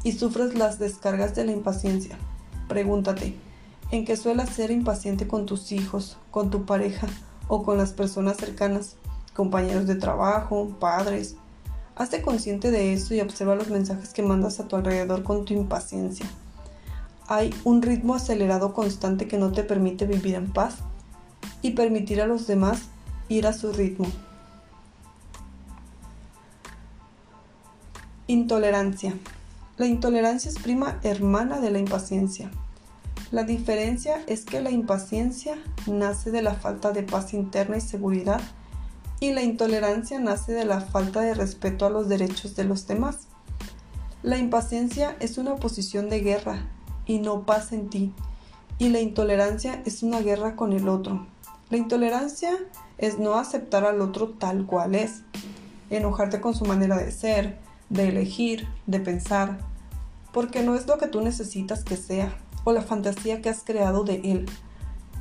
[0.03, 2.17] y sufres las descargas de la impaciencia.
[2.67, 3.35] Pregúntate,
[3.91, 7.07] ¿en qué suelas ser impaciente con tus hijos, con tu pareja
[7.47, 8.97] o con las personas cercanas,
[9.33, 11.35] compañeros de trabajo, padres,
[11.95, 15.53] Hazte consciente de eso y observa los mensajes que mandas a tu alrededor con tu
[15.53, 16.25] impaciencia.
[17.27, 20.75] Hay un ritmo acelerado constante que no te permite vivir en paz
[21.61, 22.81] y permitir a los demás
[23.29, 24.07] ir a su ritmo.
[28.27, 29.13] Intolerancia.
[29.77, 32.51] La intolerancia es prima hermana de la impaciencia.
[33.31, 38.41] La diferencia es que la impaciencia nace de la falta de paz interna y seguridad
[39.25, 43.27] y la intolerancia nace de la falta de respeto a los derechos de los demás.
[44.21, 46.69] La impaciencia es una posición de guerra
[47.07, 48.13] y no paz en ti,
[48.77, 51.25] y la intolerancia es una guerra con el otro.
[51.71, 52.51] La intolerancia
[52.99, 55.23] es no aceptar al otro tal cual es,
[55.89, 57.57] enojarte con su manera de ser,
[57.89, 59.57] de elegir, de pensar,
[60.33, 64.03] porque no es lo que tú necesitas que sea o la fantasía que has creado
[64.03, 64.45] de él.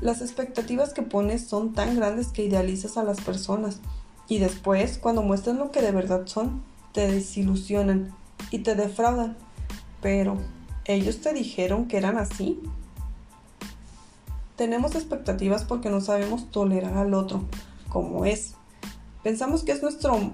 [0.00, 3.80] Las expectativas que pones son tan grandes que idealizas a las personas
[4.28, 8.14] y después, cuando muestran lo que de verdad son, te desilusionan
[8.50, 9.36] y te defraudan.
[10.00, 10.36] Pero,
[10.84, 12.60] ¿ellos te dijeron que eran así?
[14.56, 17.44] tenemos expectativas porque no sabemos tolerar al otro
[17.88, 18.54] como es.
[19.22, 20.32] Pensamos que es nuestro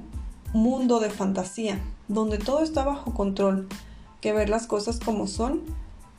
[0.53, 3.69] mundo de fantasía, donde todo está bajo control,
[4.21, 5.63] que ver las cosas como son,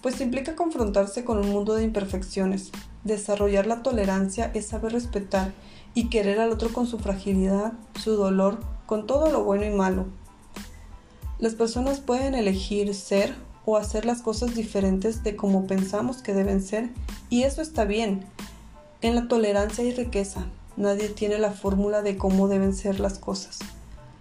[0.01, 2.71] pues implica confrontarse con un mundo de imperfecciones.
[3.03, 5.53] Desarrollar la tolerancia es saber respetar
[5.93, 10.05] y querer al otro con su fragilidad, su dolor, con todo lo bueno y malo.
[11.39, 13.35] Las personas pueden elegir ser
[13.65, 16.89] o hacer las cosas diferentes de como pensamos que deben ser
[17.29, 18.25] y eso está bien.
[19.01, 20.45] En la tolerancia hay riqueza.
[20.77, 23.59] Nadie tiene la fórmula de cómo deben ser las cosas.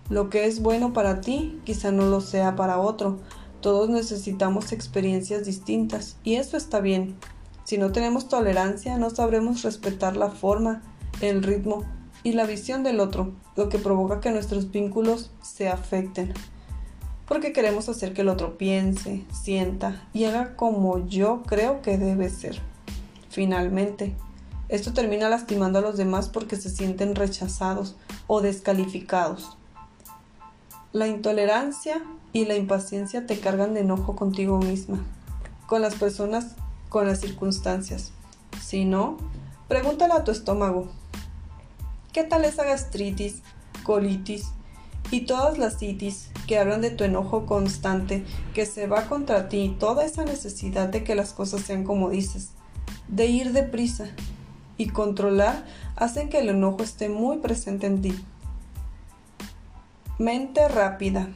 [0.09, 3.19] Lo que es bueno para ti quizá no lo sea para otro.
[3.61, 7.17] Todos necesitamos experiencias distintas y eso está bien.
[7.65, 10.83] Si no tenemos tolerancia no sabremos respetar la forma,
[11.21, 11.85] el ritmo
[12.23, 16.35] y la visión del otro, lo que provoca que nuestros vínculos se afecten
[17.31, 22.29] porque queremos hacer que el otro piense, sienta y haga como yo creo que debe
[22.29, 22.61] ser.
[23.29, 24.17] Finalmente,
[24.69, 27.95] esto termina lastimando a los demás porque se sienten rechazados
[28.27, 29.57] o descalificados.
[30.93, 32.03] La intolerancia
[32.33, 34.99] y la impaciencia te cargan de enojo contigo misma,
[35.69, 36.57] con las personas,
[36.91, 38.13] con las circunstancias.
[38.61, 39.17] Si no,
[39.69, 40.89] pregúntale a tu estómago.
[42.13, 43.41] ¿Qué tal esa gastritis,
[43.85, 44.49] colitis
[45.11, 49.75] y todas las citis que hablan de tu enojo constante, que se va contra ti,
[49.79, 52.51] toda esa necesidad de que las cosas sean como dices,
[53.09, 54.09] de ir deprisa
[54.77, 55.65] y controlar,
[55.95, 58.25] hacen que el enojo esté muy presente en ti.
[60.19, 61.29] Mente rápida.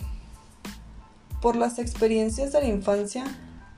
[1.41, 3.25] Por las experiencias de la infancia,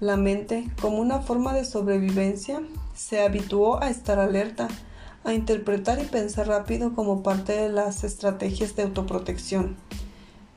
[0.01, 2.61] la mente, como una forma de sobrevivencia,
[2.94, 4.68] se habituó a estar alerta,
[5.24, 9.76] a interpretar y pensar rápido como parte de las estrategias de autoprotección.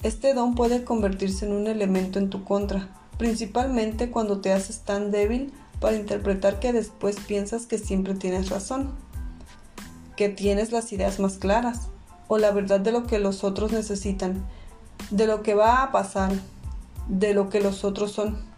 [0.04, 5.12] Este don puede convertirse en un elemento en tu contra, principalmente cuando te haces tan
[5.12, 8.92] débil para interpretar que después piensas que siempre tienes razón,
[10.18, 11.88] que tienes las ideas más claras,
[12.28, 14.46] o la verdad de lo que los otros necesitan,
[15.12, 16.34] de lo que va a pasar,
[17.08, 18.49] de lo que los otros son.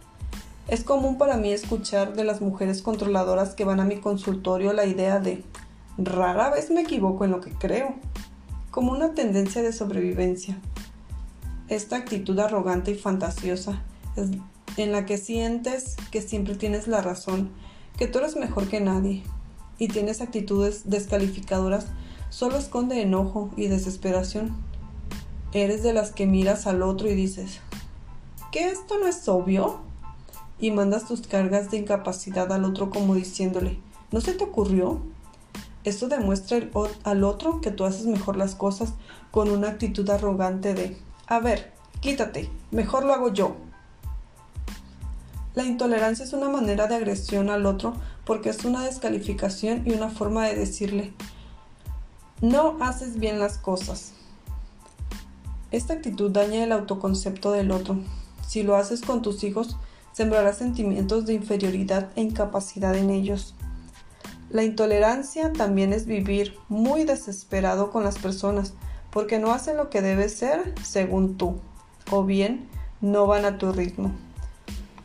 [0.68, 4.86] Es común para mí escuchar de las mujeres controladoras que van a mi consultorio la
[4.86, 5.44] idea de
[5.98, 7.96] rara vez me equivoco en lo que creo,
[8.70, 10.58] como una tendencia de sobrevivencia.
[11.68, 13.82] Esta actitud arrogante y fantasiosa
[14.78, 17.50] en la que sientes que siempre tienes la razón,
[17.98, 19.24] que tú eres mejor que nadie
[19.78, 21.88] y tienes actitudes descalificadoras,
[22.30, 24.56] solo esconde enojo y desesperación.
[25.54, 27.60] Eres de las que miras al otro y dices,
[28.52, 29.91] ¿qué esto no es obvio?
[30.62, 33.78] Y mandas tus cargas de incapacidad al otro como diciéndole,
[34.12, 35.02] ¿no se te ocurrió?
[35.84, 36.60] Esto demuestra
[37.04, 38.94] al otro que tú haces mejor las cosas
[39.32, 40.98] con una actitud arrogante de,
[41.28, 43.58] a ver, quítate, mejor lo hago yo.
[45.54, 50.10] La intolerancia es una manera de agresión al otro porque es una descalificación y una
[50.10, 51.14] forma de decirle,
[52.42, 54.14] no haces bien las cosas.
[55.72, 58.00] Esta actitud daña el autoconcepto del otro.
[58.48, 59.78] Si lo haces con tus hijos,
[60.12, 63.56] sembrarás sentimientos de inferioridad e incapacidad en ellos.
[64.50, 68.74] La intolerancia también es vivir muy desesperado con las personas
[69.12, 71.60] porque no hacen lo que debe ser según tú,
[72.12, 72.68] o bien
[73.00, 74.12] no van a tu ritmo.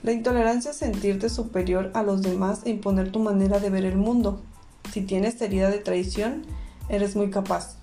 [0.03, 3.97] La intolerancia es sentirte superior a los demás e imponer tu manera de ver el
[3.97, 4.41] mundo.
[4.93, 6.43] Si tienes herida de traición,
[6.89, 7.77] eres muy capaz,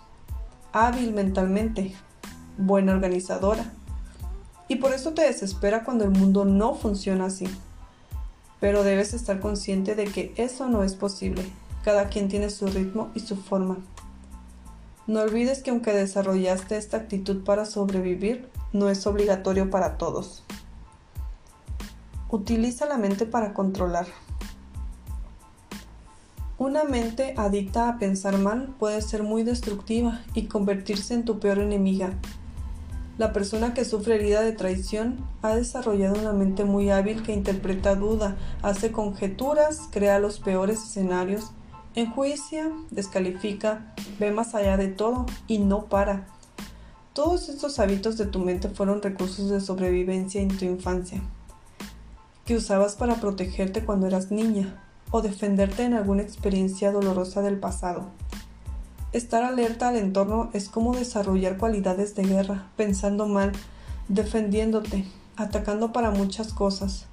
[0.72, 1.94] hábil mentalmente,
[2.58, 3.74] buena organizadora.
[4.68, 7.48] Y por eso te desespera cuando el mundo no funciona así
[8.64, 11.44] pero debes estar consciente de que eso no es posible.
[11.84, 13.76] Cada quien tiene su ritmo y su forma.
[15.06, 20.46] No olvides que aunque desarrollaste esta actitud para sobrevivir, no es obligatorio para todos.
[22.30, 24.08] Utiliza la mente para controlar.
[26.58, 31.60] Una mente adicta a pensar mal puede ser muy destructiva y convertirse en tu peor
[31.60, 32.14] enemiga.
[33.18, 37.94] La persona que sufre herida de traición ha desarrollado una mente muy hábil que interpreta
[37.94, 41.52] duda, hace conjeturas, crea los peores escenarios,
[41.94, 46.26] enjuicia, descalifica, ve más allá de todo y no para.
[47.14, 51.22] Todos estos hábitos de tu mente fueron recursos de sobrevivencia en tu infancia,
[52.46, 58.10] que usabas para protegerte cuando eras niña o defenderte en alguna experiencia dolorosa del pasado.
[59.14, 63.52] Estar alerta al entorno es como desarrollar cualidades de guerra, pensando mal,
[64.08, 65.06] defendiéndote,
[65.36, 67.06] atacando para muchas cosas,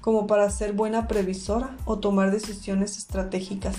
[0.00, 3.74] como para ser buena previsora o tomar decisiones estratégicas.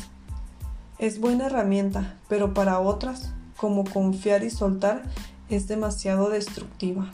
[0.98, 5.04] Es buena herramienta, pero para otras, como confiar y soltar,
[5.48, 7.10] es demasiado destructiva.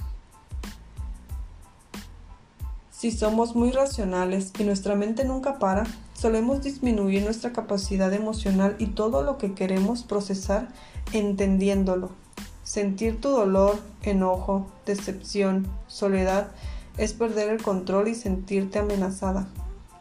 [2.90, 5.84] Si somos muy racionales y nuestra mente nunca para,
[6.18, 10.68] solemos disminuir nuestra capacidad emocional y todo lo que queremos procesar
[11.14, 12.10] entendiéndolo.
[12.64, 16.48] Sentir tu dolor, enojo, decepción, soledad
[16.98, 19.48] es perder el control y sentirte amenazada.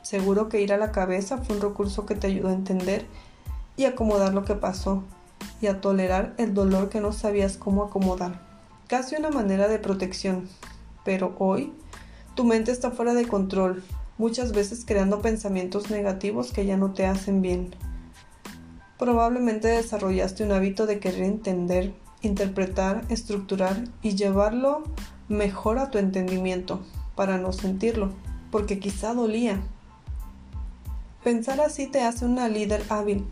[0.03, 3.05] Seguro que ir a la cabeza fue un recurso que te ayudó a entender
[3.77, 5.05] y acomodar lo que pasó
[5.61, 8.41] y a tolerar el dolor que no sabías cómo acomodar.
[8.89, 10.49] Casi una manera de protección.
[11.05, 11.75] Pero hoy
[12.35, 13.85] tu mente está fuera de control,
[14.19, 17.75] muchas veces creando pensamientos negativos que ya no te hacen bien.
[18.99, 24.85] Probablemente desarrollaste un hábito de querer entender, interpretar, estructurar y llevarlo
[25.29, 26.81] mejor a tu entendimiento
[27.15, 28.13] para no sentirlo,
[28.51, 29.61] porque quizá dolía.
[31.23, 33.27] Pensar así te hace una líder hábil,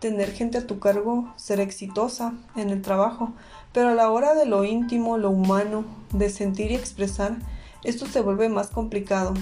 [0.00, 3.32] tener gente a tu cargo, ser exitosa en el trabajo,
[3.72, 7.38] pero a la hora de lo íntimo, lo humano, de sentir y expresar,
[7.84, 9.34] esto se vuelve más complicado,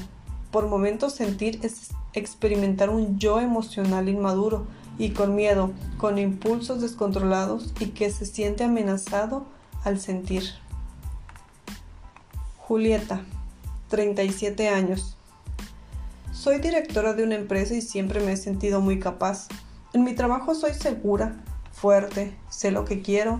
[0.51, 4.67] por momentos sentir es experimentar un yo emocional inmaduro
[4.99, 9.45] y con miedo, con impulsos descontrolados y que se siente amenazado
[9.85, 10.45] al sentir.
[12.59, 13.23] Julieta,
[13.89, 15.17] 37 años.
[16.33, 19.49] Soy directora de una empresa y siempre me he sentido muy capaz.
[19.93, 21.37] En mi trabajo soy segura,
[21.73, 23.39] fuerte, sé lo que quiero,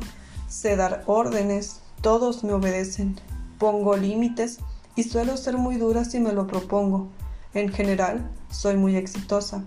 [0.49, 3.19] sé dar órdenes, todos me obedecen,
[3.59, 4.61] pongo límites
[4.97, 7.09] y suelo ser muy dura si me lo propongo.
[7.55, 9.63] En general, soy muy exitosa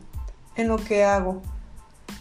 [0.56, 1.42] en lo que hago.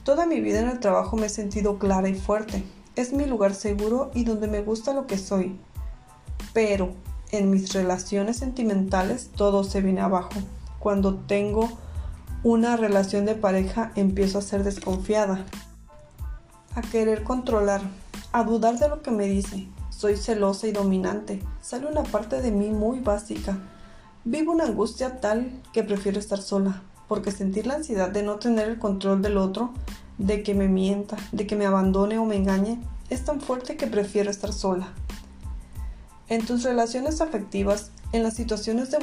[0.04, 2.64] Toda mi vida en el trabajo me he sentido clara y fuerte.
[2.94, 5.58] Es mi lugar seguro y donde me gusta lo que soy.
[6.52, 6.92] Pero
[7.30, 10.40] en mis relaciones sentimentales todo se viene abajo.
[10.78, 11.68] Cuando tengo
[12.42, 15.44] una relación de pareja empiezo a ser desconfiada,
[16.74, 17.80] a querer controlar,
[18.32, 19.66] a dudar de lo que me dice,
[19.98, 21.42] soy celosa y dominante.
[21.60, 23.58] Sale una parte de mí muy básica.
[24.24, 28.68] Vivo una angustia tal que prefiero estar sola, porque sentir la ansiedad de no tener
[28.68, 29.74] el control del otro,
[30.16, 32.80] de que me mienta, de que me abandone o me engañe,
[33.10, 34.88] es tan fuerte que prefiero estar sola.
[36.28, 38.98] En tus relaciones afectivas, en las situaciones de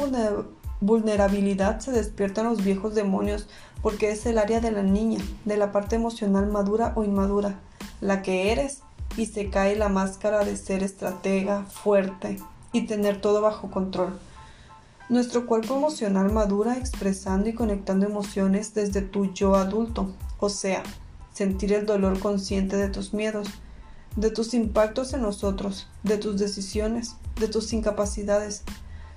[0.79, 3.47] vulnerabilidad se despiertan los viejos demonios
[3.81, 7.59] porque es el área de la niña, de la parte emocional madura o inmadura,
[7.99, 8.84] la que eres
[9.17, 12.39] y se cae la máscara de ser estratega, fuerte
[12.71, 14.19] y tener todo bajo control.
[15.07, 20.81] Nuestro cuerpo emocional madura expresando y conectando emociones desde tu yo adulto, o sea,
[21.33, 23.47] sentir el dolor consciente de tus miedos,
[24.15, 28.63] de tus impactos en nosotros, de tus decisiones, de tus incapacidades.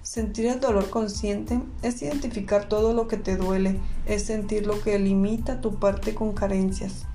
[0.02, 4.98] Sentir el dolor consciente es identificar todo lo que te duele, es sentir lo que
[4.98, 7.06] limita tu parte con carencias.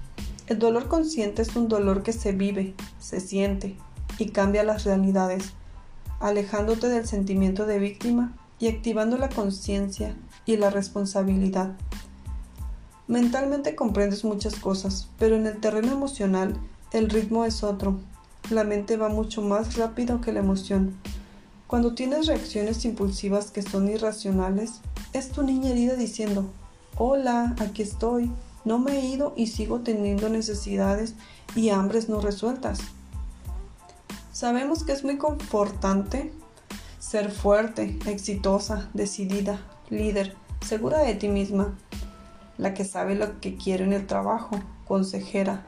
[0.47, 3.77] El dolor consciente es un dolor que se vive, se siente
[4.17, 5.53] y cambia las realidades,
[6.19, 10.15] alejándote del sentimiento de víctima y activando la conciencia
[10.45, 11.75] y la responsabilidad.
[13.07, 16.57] Mentalmente comprendes muchas cosas, pero en el terreno emocional
[16.91, 17.99] el ritmo es otro.
[18.49, 20.95] La mente va mucho más rápido que la emoción.
[21.67, 24.81] Cuando tienes reacciones impulsivas que son irracionales,
[25.13, 26.51] es tu niña herida diciendo,
[26.97, 28.29] hola, aquí estoy,
[28.65, 31.15] no me he ido y sigo teniendo necesidades
[31.55, 32.79] y hambres no resueltas.
[34.31, 36.33] Sabemos que es muy confortante
[36.99, 39.59] ser fuerte, exitosa, decidida,
[39.89, 40.35] líder,
[40.65, 41.77] segura de ti misma,
[42.57, 45.65] la que sabe lo que quiere en el trabajo, consejera.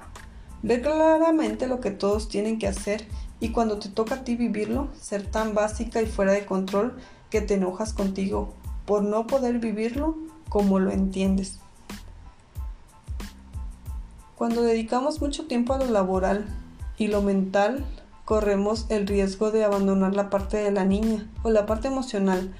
[0.63, 3.07] Ver claramente lo que todos tienen que hacer
[3.39, 6.95] y cuando te toca a ti vivirlo, ser tan básica y fuera de control
[7.29, 8.53] que te enojas contigo
[8.85, 10.17] por no poder vivirlo
[10.49, 11.59] como lo entiendes.
[14.45, 16.45] Cuando dedicamos mucho tiempo a lo laboral
[16.99, 17.83] y lo mental,
[18.25, 22.53] corremos el riesgo de abandonar la parte de la niña o la parte emocional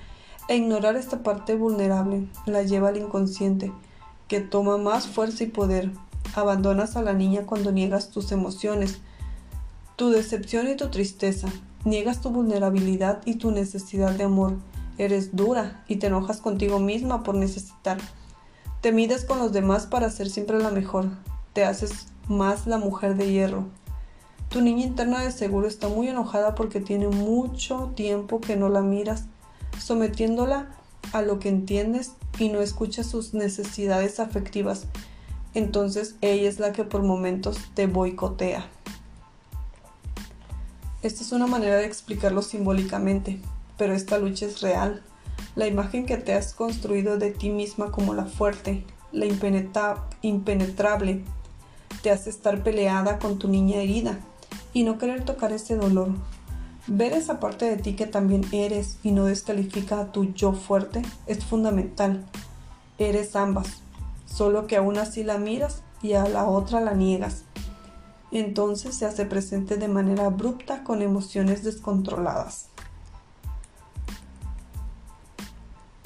[0.50, 3.72] e ignorar esta parte vulnerable, la lleva al inconsciente,
[4.28, 5.92] que toma más fuerza y poder.
[6.34, 8.98] Abandonas a la niña cuando niegas tus emociones,
[9.96, 11.50] tu decepción y tu tristeza,
[11.84, 14.58] niegas tu vulnerabilidad y tu necesidad de amor.
[14.98, 18.00] Eres dura y te enojas contigo misma por necesitar.
[18.82, 21.10] Te mides con los demás para ser siempre la mejor,
[21.56, 23.64] te haces más la mujer de hierro.
[24.50, 28.82] Tu niña interna de seguro está muy enojada porque tiene mucho tiempo que no la
[28.82, 29.24] miras,
[29.80, 30.68] sometiéndola
[31.14, 34.88] a lo que entiendes y no escuchas sus necesidades afectivas.
[35.54, 38.68] Entonces ella es la que por momentos te boicotea.
[41.04, 43.40] Esta es una manera de explicarlo simbólicamente,
[43.78, 45.04] pero esta lucha es real.
[45.56, 48.84] La imagen que te has construido de ti misma como la fuerte,
[49.14, 49.26] la
[50.22, 51.24] impenetrable,
[52.06, 54.20] te hace estar peleada con tu niña herida
[54.74, 56.10] y no querer tocar ese dolor.
[56.86, 61.02] Ver esa parte de ti que también eres y no descalifica a tu yo fuerte
[61.26, 62.24] es fundamental.
[63.00, 63.82] Eres ambas,
[64.28, 67.46] solo que aún así la miras y a la otra la niegas.
[68.32, 72.68] Entonces se hace presente de manera abrupta con emociones descontroladas.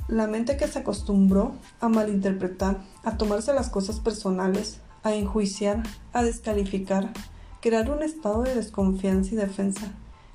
[0.08, 5.84] La mente que se acostumbró a malinterpretar, a tomarse las cosas personales, a enjuiciar,
[6.14, 7.12] a descalificar,
[7.62, 9.92] crear un estado de desconfianza y defensa,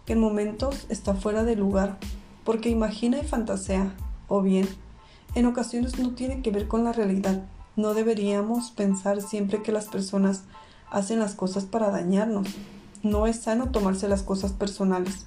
[0.07, 1.99] que en momentos está fuera de lugar,
[2.45, 3.95] porque imagina y fantasea,
[4.29, 4.69] o bien,
[5.35, 7.43] en ocasiones no tiene que ver con la realidad.
[7.77, 10.45] No deberíamos pensar siempre que las personas
[10.91, 12.47] hacen las cosas para dañarnos.
[13.03, 15.27] No es sano tomarse las cosas personales.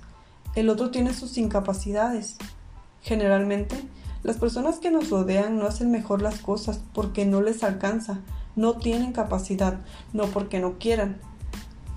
[0.55, 2.37] El otro tiene sus incapacidades.
[3.01, 3.75] Generalmente,
[4.23, 8.21] las personas que nos rodean no hacen mejor las cosas porque no les alcanza,
[8.57, 9.79] no tienen capacidad,
[10.11, 11.21] no porque no quieran.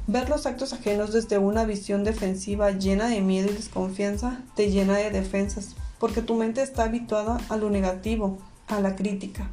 [0.06, 4.96] Ver los actos ajenos desde una visión defensiva llena de miedo y desconfianza te llena
[4.96, 8.38] de defensas, porque tu mente está habituada a lo negativo,
[8.68, 9.50] a la crítica.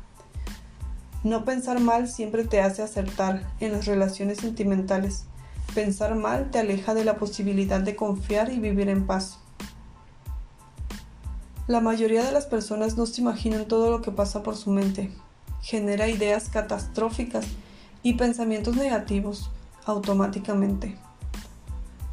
[1.23, 5.25] No pensar mal siempre te hace acertar en las relaciones sentimentales.
[5.73, 9.39] Pensar mal te aleja de la posibilidad de confiar y vivir en paz.
[11.67, 15.11] La mayoría de las personas no se imaginan todo lo que pasa por su mente.
[15.61, 17.45] Genera ideas catastróficas
[18.03, 19.49] y pensamientos negativos
[19.85, 20.97] automáticamente.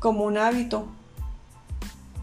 [0.00, 0.86] Como un hábito,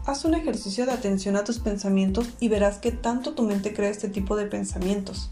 [0.06, 3.90] haz un ejercicio de atención a tus pensamientos y verás que tanto tu mente crea
[3.90, 5.30] este tipo de pensamientos.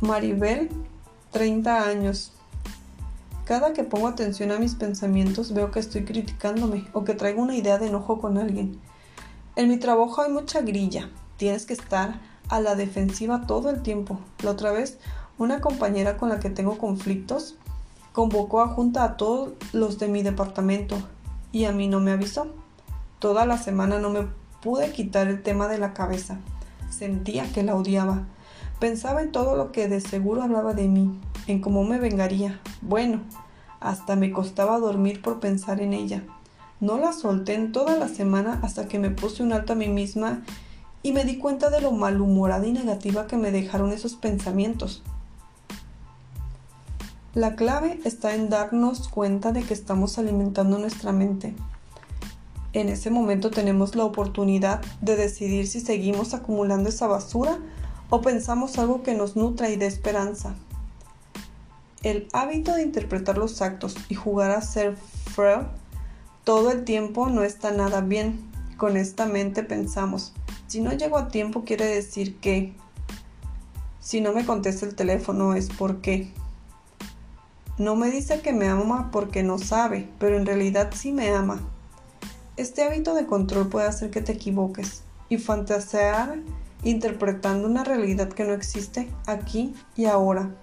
[0.00, 0.70] Maribel,
[1.32, 2.32] 30 años.
[3.44, 7.56] Cada que pongo atención a mis pensamientos veo que estoy criticándome o que traigo una
[7.56, 8.80] idea de enojo con alguien
[9.56, 11.10] en mi trabajo hay mucha grilla.
[11.36, 14.18] Tienes que estar a la defensiva todo el tiempo.
[14.42, 14.98] La otra vez,
[15.38, 17.56] una compañera con la que tengo conflictos
[18.12, 20.96] convocó a junta a todos los de mi departamento
[21.50, 22.48] y a mí no me avisó.
[23.18, 24.28] Toda la semana no me
[24.62, 26.38] pude quitar el tema de la cabeza.
[26.90, 28.24] Sentía que la odiaba.
[28.78, 32.60] Pensaba en todo lo que de seguro hablaba de mí, en cómo me vengaría.
[32.82, 33.20] Bueno,
[33.80, 36.22] hasta me costaba dormir por pensar en ella.
[36.80, 39.88] No la solté en toda la semana hasta que me puse un alto a mí
[39.88, 40.42] misma
[41.04, 45.02] y me di cuenta de lo malhumorada y negativa que me dejaron esos pensamientos.
[47.34, 51.54] La clave está en darnos cuenta de que estamos alimentando nuestra mente.
[52.72, 57.58] En ese momento tenemos la oportunidad de decidir si seguimos acumulando esa basura
[58.08, 60.54] o pensamos algo que nos nutra y dé esperanza.
[62.02, 64.96] El hábito de interpretar los actos y jugar a ser
[65.34, 65.66] Freud
[66.44, 68.40] todo el tiempo no está nada bien.
[68.78, 70.32] Con esta mente pensamos,
[70.66, 72.74] si no llego a tiempo quiere decir que,
[74.00, 76.32] si no me contesta el teléfono es porque,
[77.78, 81.60] no me dice que me ama porque no sabe, pero en realidad sí me ama.
[82.56, 86.38] Este hábito de control puede hacer que te equivoques y fantasear
[86.84, 90.54] interpretando una realidad que no existe aquí y ahora.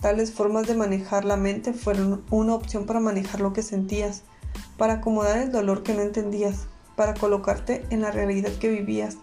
[0.00, 4.24] Tales formas de manejar la mente fueron una opción para manejar lo que sentías
[4.76, 9.16] para acomodar el dolor que no entendías, para colocarte en la realidad que vivías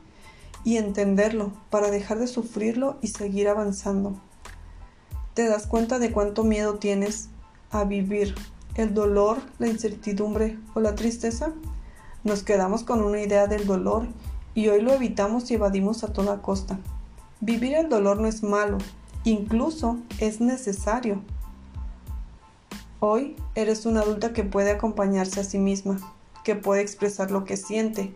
[0.63, 4.19] y entenderlo, para dejar de sufrirlo y seguir avanzando.
[5.33, 7.29] ¿Te das cuenta de cuánto miedo tienes
[7.71, 8.35] a vivir
[8.75, 11.53] el dolor, la incertidumbre o la tristeza?
[12.23, 14.07] Nos quedamos con una idea del dolor
[14.53, 16.79] y hoy lo evitamos y evadimos a toda costa.
[17.39, 18.79] Vivir el dolor no es malo,
[19.23, 21.21] incluso es necesario.
[22.99, 25.97] Hoy eres una adulta que puede acompañarse a sí misma,
[26.43, 28.13] que puede expresar lo que siente,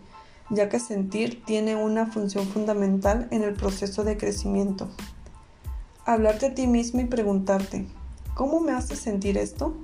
[0.49, 4.89] ya que sentir tiene una función fundamental en el proceso de crecimiento.
[6.05, 7.88] Hablarte a ti misma y preguntarte,
[8.36, 9.76] ¿cómo me hace sentir esto?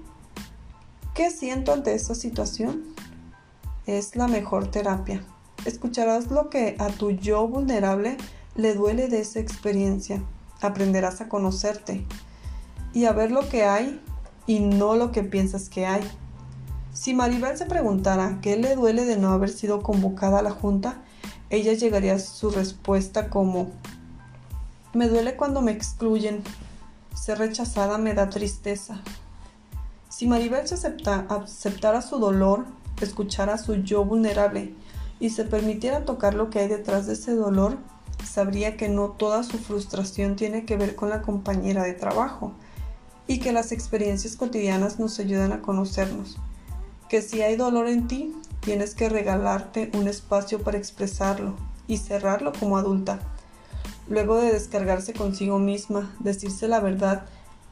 [1.13, 2.83] ¿Qué siento ante esta situación?
[3.85, 5.23] Es la mejor terapia.
[5.65, 8.17] Escucharás lo que a tu yo vulnerable
[8.55, 10.23] le duele de esa experiencia.
[10.61, 12.05] Aprenderás a conocerte
[12.93, 14.01] y a ver lo que hay
[14.47, 16.01] y no lo que piensas que hay.
[16.93, 21.01] Si Maribel se preguntara qué le duele de no haber sido convocada a la junta,
[21.49, 23.71] ella llegaría a su respuesta como
[24.93, 26.43] me duele cuando me excluyen,
[27.15, 29.01] ser rechazada me da tristeza.
[30.09, 32.65] Si Maribel se aceptara su dolor,
[32.99, 34.73] escuchara su yo vulnerable
[35.19, 37.77] y se permitiera tocar lo que hay detrás de ese dolor,
[38.25, 42.53] sabría que no toda su frustración tiene que ver con la compañera de trabajo,
[43.27, 46.39] y que las experiencias cotidianas nos ayudan a conocernos.
[47.09, 51.55] Que si hay dolor en ti, tienes que regalarte un espacio para expresarlo
[51.87, 53.19] y cerrarlo como adulta.
[54.07, 57.25] Luego de descargarse consigo misma, decirse la verdad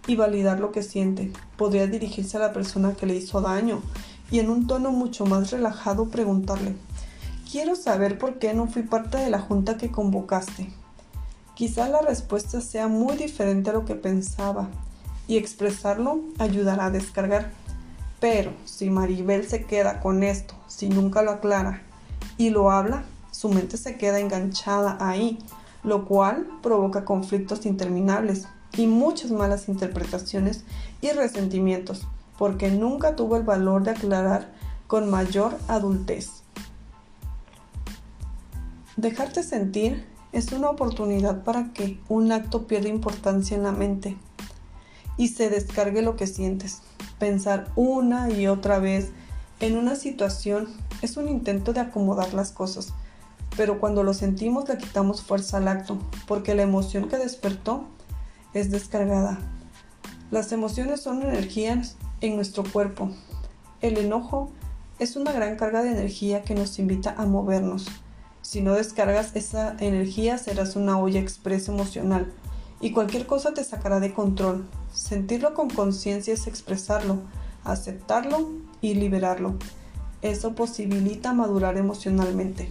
[0.07, 3.81] y validar lo que siente, podría dirigirse a la persona que le hizo daño
[4.31, 6.75] y en un tono mucho más relajado preguntarle,
[7.49, 10.71] quiero saber por qué no fui parte de la junta que convocaste.
[11.55, 14.67] Quizá la respuesta sea muy diferente a lo que pensaba
[15.27, 17.51] y expresarlo ayudará a descargar.
[18.19, 21.83] Pero si Maribel se queda con esto, si nunca lo aclara
[22.37, 25.37] y lo habla, su mente se queda enganchada ahí,
[25.83, 30.63] lo cual provoca conflictos interminables y muchas malas interpretaciones
[31.01, 32.07] y resentimientos,
[32.37, 34.51] porque nunca tuvo el valor de aclarar
[34.87, 36.43] con mayor adultez.
[38.95, 44.17] Dejarte sentir es una oportunidad para que un acto pierda importancia en la mente
[45.17, 46.81] y se descargue lo que sientes.
[47.19, 49.09] Pensar una y otra vez
[49.59, 50.67] en una situación
[51.01, 52.93] es un intento de acomodar las cosas,
[53.55, 55.97] pero cuando lo sentimos le quitamos fuerza al acto,
[56.27, 57.85] porque la emoción que despertó
[58.53, 59.39] es descargada.
[60.29, 63.09] Las emociones son energías en nuestro cuerpo.
[63.81, 64.51] El enojo
[64.99, 67.87] es una gran carga de energía que nos invita a movernos.
[68.41, 72.31] Si no descargas esa energía serás una olla expresa emocional
[72.79, 74.67] y cualquier cosa te sacará de control.
[74.93, 77.19] Sentirlo con conciencia es expresarlo,
[77.63, 78.49] aceptarlo
[78.81, 79.55] y liberarlo.
[80.21, 82.69] Eso posibilita madurar emocionalmente.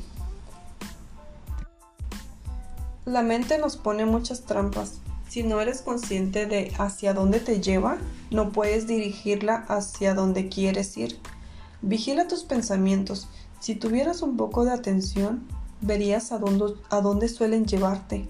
[3.04, 4.98] La mente nos pone muchas trampas.
[5.28, 7.98] Si no eres consciente de hacia dónde te lleva,
[8.30, 11.18] no puedes dirigirla hacia donde quieres ir.
[11.82, 13.28] Vigila tus pensamientos.
[13.60, 15.46] Si tuvieras un poco de atención,
[15.80, 18.28] verías a dónde, a dónde suelen llevarte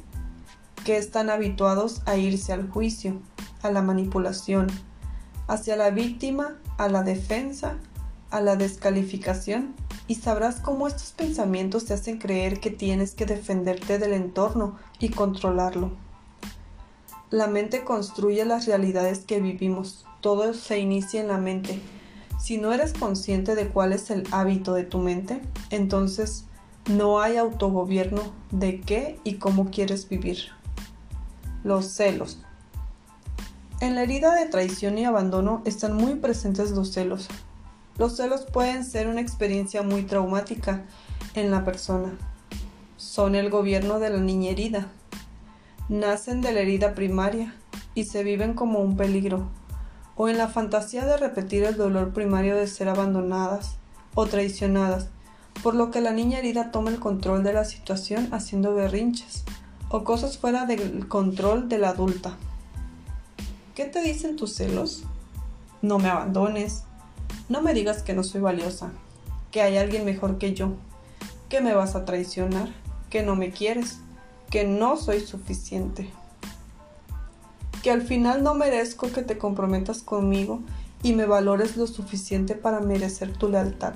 [0.87, 3.21] que están habituados a irse al juicio,
[3.61, 4.69] a la manipulación,
[5.49, 7.77] hacia la víctima, a la defensa,
[8.31, 9.75] a la descalificación,
[10.07, 15.09] y sabrás cómo estos pensamientos te hacen creer que tienes que defenderte del entorno y
[15.09, 15.91] controlarlo.
[17.31, 21.81] La mente construye las realidades que vivimos, todo se inicia en la mente.
[22.39, 26.45] Si no eres consciente de cuál es el hábito de tu mente, entonces
[26.89, 28.23] no hay autogobierno
[28.53, 30.56] de qué y cómo quieres vivir.
[31.67, 32.39] Los celos.
[33.81, 37.27] En la herida de traición y abandono están muy presentes los celos.
[37.99, 40.85] Los celos pueden ser una experiencia muy traumática
[41.35, 42.17] en la persona.
[42.97, 44.87] Son el gobierno de la niña herida.
[45.89, 47.53] Nacen de la herida primaria
[47.97, 49.49] y se viven como un peligro,
[50.15, 53.75] o en la fantasía de repetir el dolor primario de ser abandonadas
[54.15, 55.09] o traicionadas,
[55.65, 59.45] por lo que la niña herida toma el control de la situación haciendo berrinches
[59.89, 62.37] o cosas fuera del control de la adulta.
[63.75, 65.05] ¿Qué te dicen tus celos?
[65.83, 66.85] No me abandones,
[67.49, 68.91] no me digas que no soy valiosa,
[69.51, 70.73] que hay alguien mejor que yo,
[71.49, 72.71] que me vas a traicionar,
[73.11, 73.99] que no me quieres,
[74.51, 76.11] que no soy suficiente,
[77.83, 80.61] que al final no merezco que te comprometas conmigo
[81.03, 83.95] y me valores lo suficiente para merecer tu lealtad.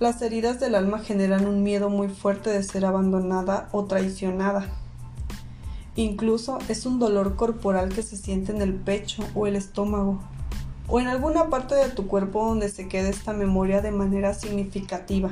[0.00, 4.68] Las heridas del alma generan un miedo muy fuerte de ser abandonada o traicionada.
[5.96, 10.20] Incluso es un dolor corporal que se siente en el pecho o el estómago,
[10.86, 15.30] o en alguna parte de tu cuerpo donde se quede esta memoria de manera significativa.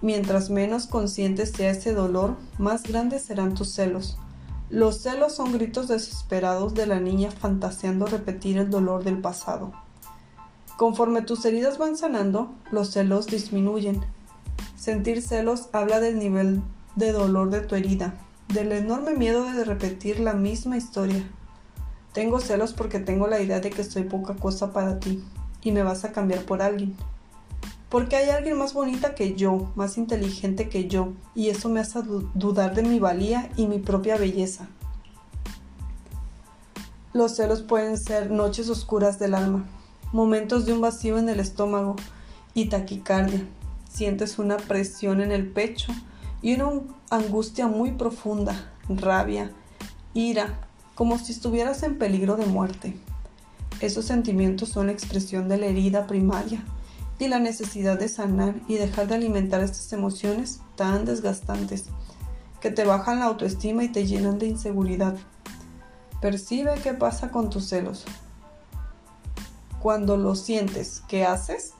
[0.00, 4.16] Mientras menos consciente sea ese dolor, más grandes serán tus celos.
[4.70, 9.72] Los celos son gritos desesperados de la niña fantaseando repetir el dolor del pasado.
[10.78, 14.00] Conforme tus heridas van sanando, los celos disminuyen.
[14.76, 16.62] Sentir celos habla del nivel
[16.94, 18.14] de dolor de tu herida,
[18.46, 21.28] del enorme miedo de repetir la misma historia.
[22.12, 25.20] Tengo celos porque tengo la idea de que soy poca cosa para ti
[25.64, 26.94] y me vas a cambiar por alguien.
[27.88, 32.02] Porque hay alguien más bonita que yo, más inteligente que yo, y eso me hace
[32.34, 34.68] dudar de mi valía y mi propia belleza.
[37.12, 39.66] Los celos pueden ser noches oscuras del alma,
[40.12, 41.96] momentos de un vacío en el estómago
[42.54, 43.46] y taquicardia.
[43.90, 45.92] Sientes una presión en el pecho
[46.42, 49.52] y una angustia muy profunda, rabia,
[50.14, 52.96] ira, como si estuvieras en peligro de muerte.
[53.80, 56.64] Esos sentimientos son la expresión de la herida primaria
[57.18, 61.86] y la necesidad de sanar y dejar de alimentar estas emociones tan desgastantes
[62.60, 65.16] que te bajan la autoestima y te llenan de inseguridad.
[66.20, 68.04] Percibe qué pasa con tus celos,
[69.80, 71.72] cuando lo sientes, ¿qué haces?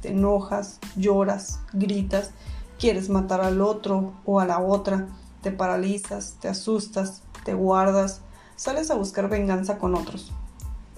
[0.00, 2.30] Te enojas, lloras, gritas,
[2.78, 5.06] quieres matar al otro o a la otra,
[5.42, 8.20] te paralizas, te asustas, te guardas,
[8.56, 10.32] sales a buscar venganza con otros.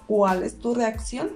[0.06, 1.30] ¿Cuál es tu reacción?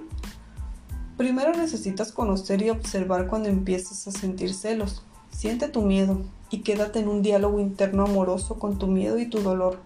[1.17, 5.03] Primero necesitas conocer y observar cuando empiezas a sentir celos.
[5.31, 9.39] Siente tu miedo y quédate en un diálogo interno amoroso con tu miedo y tu
[9.39, 9.79] dolor.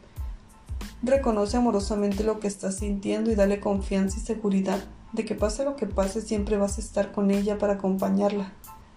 [1.02, 4.80] Reconoce amorosamente lo que estás sintiendo y dale confianza y seguridad
[5.14, 8.52] de que pase lo que pase siempre vas a estar con ella para acompañarla.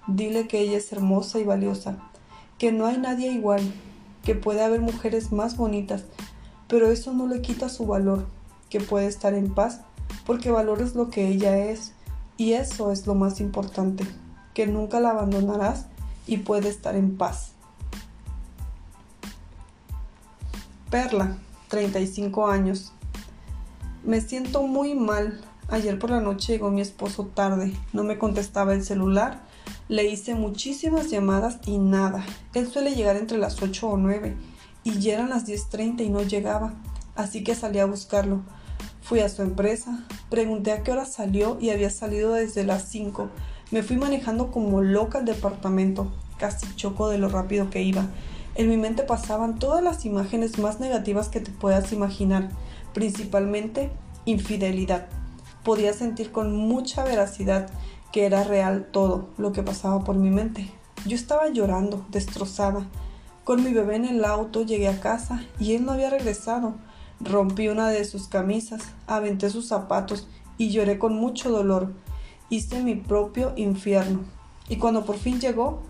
[0.08, 1.98] Dile que ella es hermosa y valiosa,
[2.58, 3.62] que no hay nadie igual,
[4.24, 6.04] que puede haber mujeres más bonitas,
[6.68, 8.26] pero eso no le quita su valor,
[8.70, 9.82] que puede estar en paz,
[10.24, 11.92] porque valores lo que ella es,
[12.36, 14.04] y eso es lo más importante,
[14.54, 15.86] que nunca la abandonarás
[16.26, 17.52] y puede estar en paz.
[20.90, 21.36] Perla,
[21.68, 22.92] 35 años.
[24.04, 25.40] Me siento muy mal.
[25.68, 29.42] Ayer por la noche llegó mi esposo tarde, no me contestaba el celular,
[29.88, 32.24] le hice muchísimas llamadas y nada.
[32.54, 34.36] Él suele llegar entre las 8 o 9
[34.84, 36.74] y ya eran las 10.30 y no llegaba,
[37.16, 38.42] así que salí a buscarlo.
[39.02, 43.28] Fui a su empresa, pregunté a qué hora salió y había salido desde las 5.
[43.72, 48.06] Me fui manejando como loca al departamento, casi choco de lo rápido que iba.
[48.54, 52.50] En mi mente pasaban todas las imágenes más negativas que te puedas imaginar,
[52.94, 53.90] principalmente
[54.26, 55.08] infidelidad.
[55.66, 57.68] Podía sentir con mucha veracidad
[58.12, 60.70] que era real todo lo que pasaba por mi mente.
[61.06, 62.86] Yo estaba llorando, destrozada.
[63.42, 66.76] Con mi bebé en el auto llegué a casa y él no había regresado.
[67.18, 71.92] Rompí una de sus camisas, aventé sus zapatos y lloré con mucho dolor.
[72.48, 74.20] Hice mi propio infierno.
[74.68, 75.82] Y cuando por fin llegó,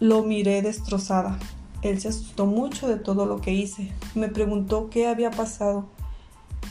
[0.00, 1.38] lo miré destrozada.
[1.82, 3.92] Él se asustó mucho de todo lo que hice.
[4.16, 5.86] Me preguntó qué había pasado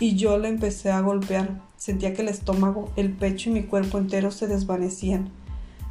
[0.02, 1.72] y yo le empecé a golpear.
[1.84, 5.29] Sentía que el estómago, el pecho y mi cuerpo entero se desvanecían.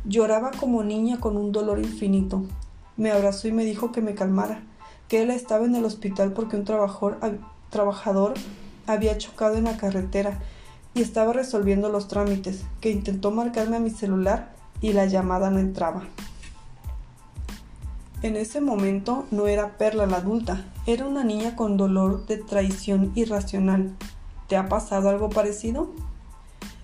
[0.06, 2.44] Lloraba como niña con un dolor infinito.
[2.96, 4.62] Me abrazó y me dijo que me calmara,
[5.06, 8.32] que él estaba en el hospital porque un trabajador,
[8.86, 10.38] había chocado en la carretera
[10.94, 15.58] y estaba resolviendo los trámites, que intentó marcarme a mi celular y la llamada no
[15.58, 16.04] entraba.
[18.22, 23.12] En ese momento no era Perla la adulta, era una niña con dolor de traición
[23.14, 23.94] irracional.
[24.52, 25.88] ¿Te ha pasado algo parecido?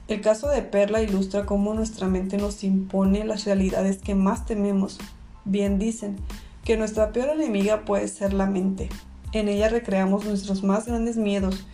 [0.06, 4.98] El caso de Perla ilustra cómo nuestra mente nos impone las realidades que más tememos.
[5.44, 6.16] Bien dicen
[6.64, 8.88] que nuestra peor enemiga puede ser la mente.
[9.32, 11.66] En ella recreamos nuestros más grandes miedos,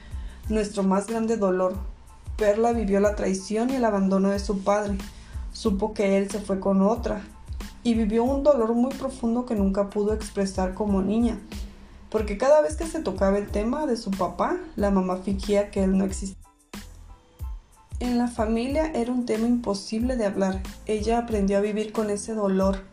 [0.48, 1.76] nuestro más grande dolor.
[2.36, 4.98] Perla vivió la traición y el abandono de su padre.
[5.52, 7.22] Supo que él se fue con otra
[7.84, 11.38] y vivió un dolor muy profundo que nunca pudo expresar como niña,
[12.14, 15.82] porque cada vez que se tocaba el tema de su papá, la mamá fingía que
[15.82, 16.38] él no existía.
[17.98, 20.62] En la familia era un tema imposible de hablar.
[20.86, 22.84] Ella aprendió a vivir con ese dolor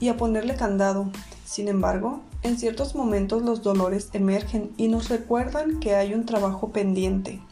[0.00, 1.10] y a ponerle candado.
[1.44, 6.70] Sin embargo, en ciertos momentos los dolores emergen y nos recuerdan que hay un trabajo
[6.70, 7.42] pendiente.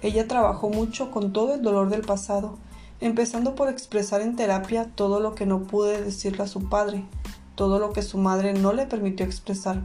[0.00, 2.56] Ella trabajó mucho con todo el dolor del pasado
[3.02, 7.04] empezando por expresar en terapia todo lo que no pude decirle a su padre,
[7.54, 9.82] todo lo que su madre no le permitió expresar,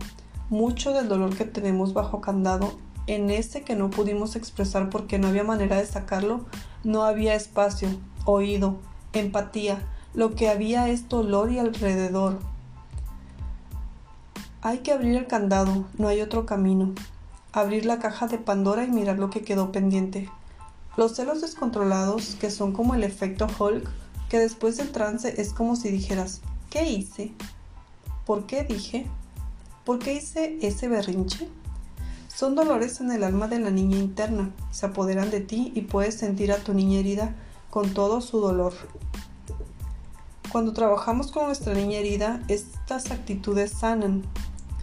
[0.54, 2.74] mucho del dolor que tenemos bajo candado,
[3.08, 6.46] en ese que no pudimos expresar porque no había manera de sacarlo,
[6.84, 7.90] no había espacio,
[8.26, 8.78] oído,
[9.14, 9.80] empatía,
[10.14, 12.38] lo que había es dolor y alrededor.
[14.62, 16.94] Hay que abrir el candado, no hay otro camino.
[17.52, 20.30] Abrir la caja de Pandora y mirar lo que quedó pendiente.
[20.96, 23.90] Los celos descontrolados, que son como el efecto Hulk,
[24.30, 27.34] que después del trance es como si dijeras, ¿qué hice?
[28.26, 29.08] ¿Por qué dije?
[29.86, 31.50] ¿Por qué hice ese berrinche?
[32.34, 36.16] Son dolores en el alma de la niña interna, se apoderan de ti y puedes
[36.16, 37.36] sentir a tu niña herida
[37.70, 38.74] con todo su dolor.
[40.52, 44.24] Cuando trabajamos con nuestra niña herida, estas actitudes sanan.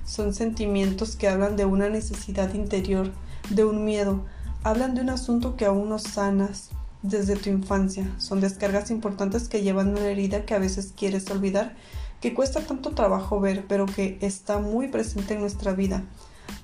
[0.05, 3.13] Son sentimientos que hablan de una necesidad interior,
[3.51, 4.25] de un miedo,
[4.65, 6.71] hablan de un asunto que aún no sanas
[7.03, 8.13] desde tu infancia.
[8.19, 11.75] Son descargas importantes que llevan una herida que a veces quieres olvidar,
[12.21, 16.05] que cuesta tanto trabajo ver, pero que está muy presente en nuestra vida.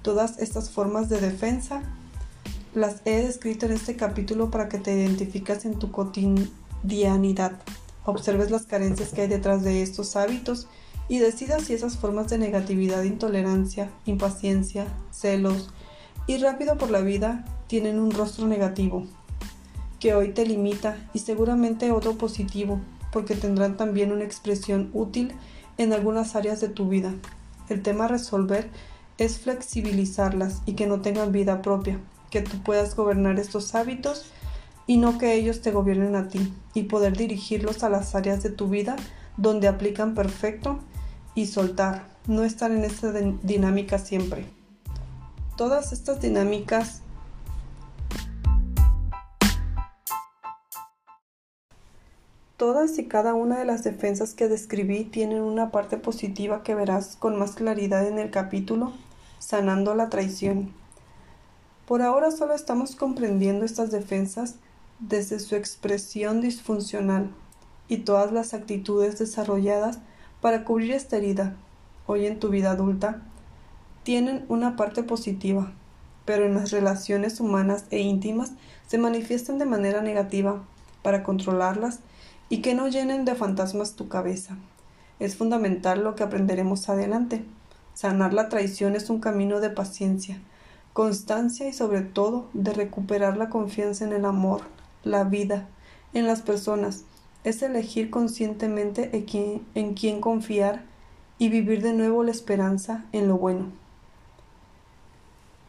[0.03, 1.83] Todas estas formas de defensa
[2.75, 7.53] las he descrito en este capítulo para que te identificas en tu cotidianidad,
[8.05, 10.69] observes las carencias que hay detrás de estos hábitos
[11.09, 15.71] y decidas si esas formas de negatividad, intolerancia, impaciencia, celos
[16.27, 19.07] y rápido por la vida tienen un rostro negativo,
[20.01, 22.81] que hoy te limita y seguramente otro positivo,
[23.17, 25.33] porque tendrán también una expresión útil
[25.79, 27.15] en algunas áreas de tu vida.
[27.71, 28.69] El tema a resolver
[29.17, 31.99] es flexibilizarlas y que no tengan vida propia,
[32.31, 34.27] que tú puedas gobernar estos hábitos
[34.87, 38.51] y no que ellos te gobiernen a ti y poder dirigirlos a las áreas de
[38.51, 38.97] tu vida
[39.39, 40.81] donde aplican perfecto
[41.35, 44.45] y soltar, no estar en esta dinámica siempre.
[45.57, 47.01] Todas estas dinámicas
[52.57, 57.17] Todas y cada una de las defensas que describí tienen una parte positiva que verás
[57.17, 58.95] con más claridad en el capítulo
[59.39, 60.73] Sanando la traición.
[61.87, 64.55] Por ahora solo estamos comprendiendo estas defensas
[65.01, 67.31] desde su expresión disfuncional
[67.89, 69.99] y todas las actitudes desarrolladas
[70.41, 71.57] para cubrir esta herida.
[72.07, 73.21] Hoy en tu vida adulta,
[74.03, 75.73] tienen una parte positiva,
[76.25, 78.53] pero en las relaciones humanas e íntimas
[78.87, 80.65] se manifiestan de manera negativa
[81.03, 82.01] para controlarlas
[82.49, 84.57] y que no llenen de fantasmas tu cabeza.
[85.19, 87.45] Es fundamental lo que aprenderemos adelante.
[87.95, 90.41] Sanar la traición es un camino de paciencia,
[90.93, 94.63] constancia y sobre todo de recuperar la confianza en el amor,
[95.03, 95.69] la vida,
[96.13, 97.05] en las personas.
[97.45, 100.85] Es elegir conscientemente en quién, en quién confiar
[101.39, 103.67] y vivir de nuevo la esperanza en lo bueno.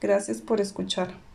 [0.02, 1.27] Gracias por escuchar.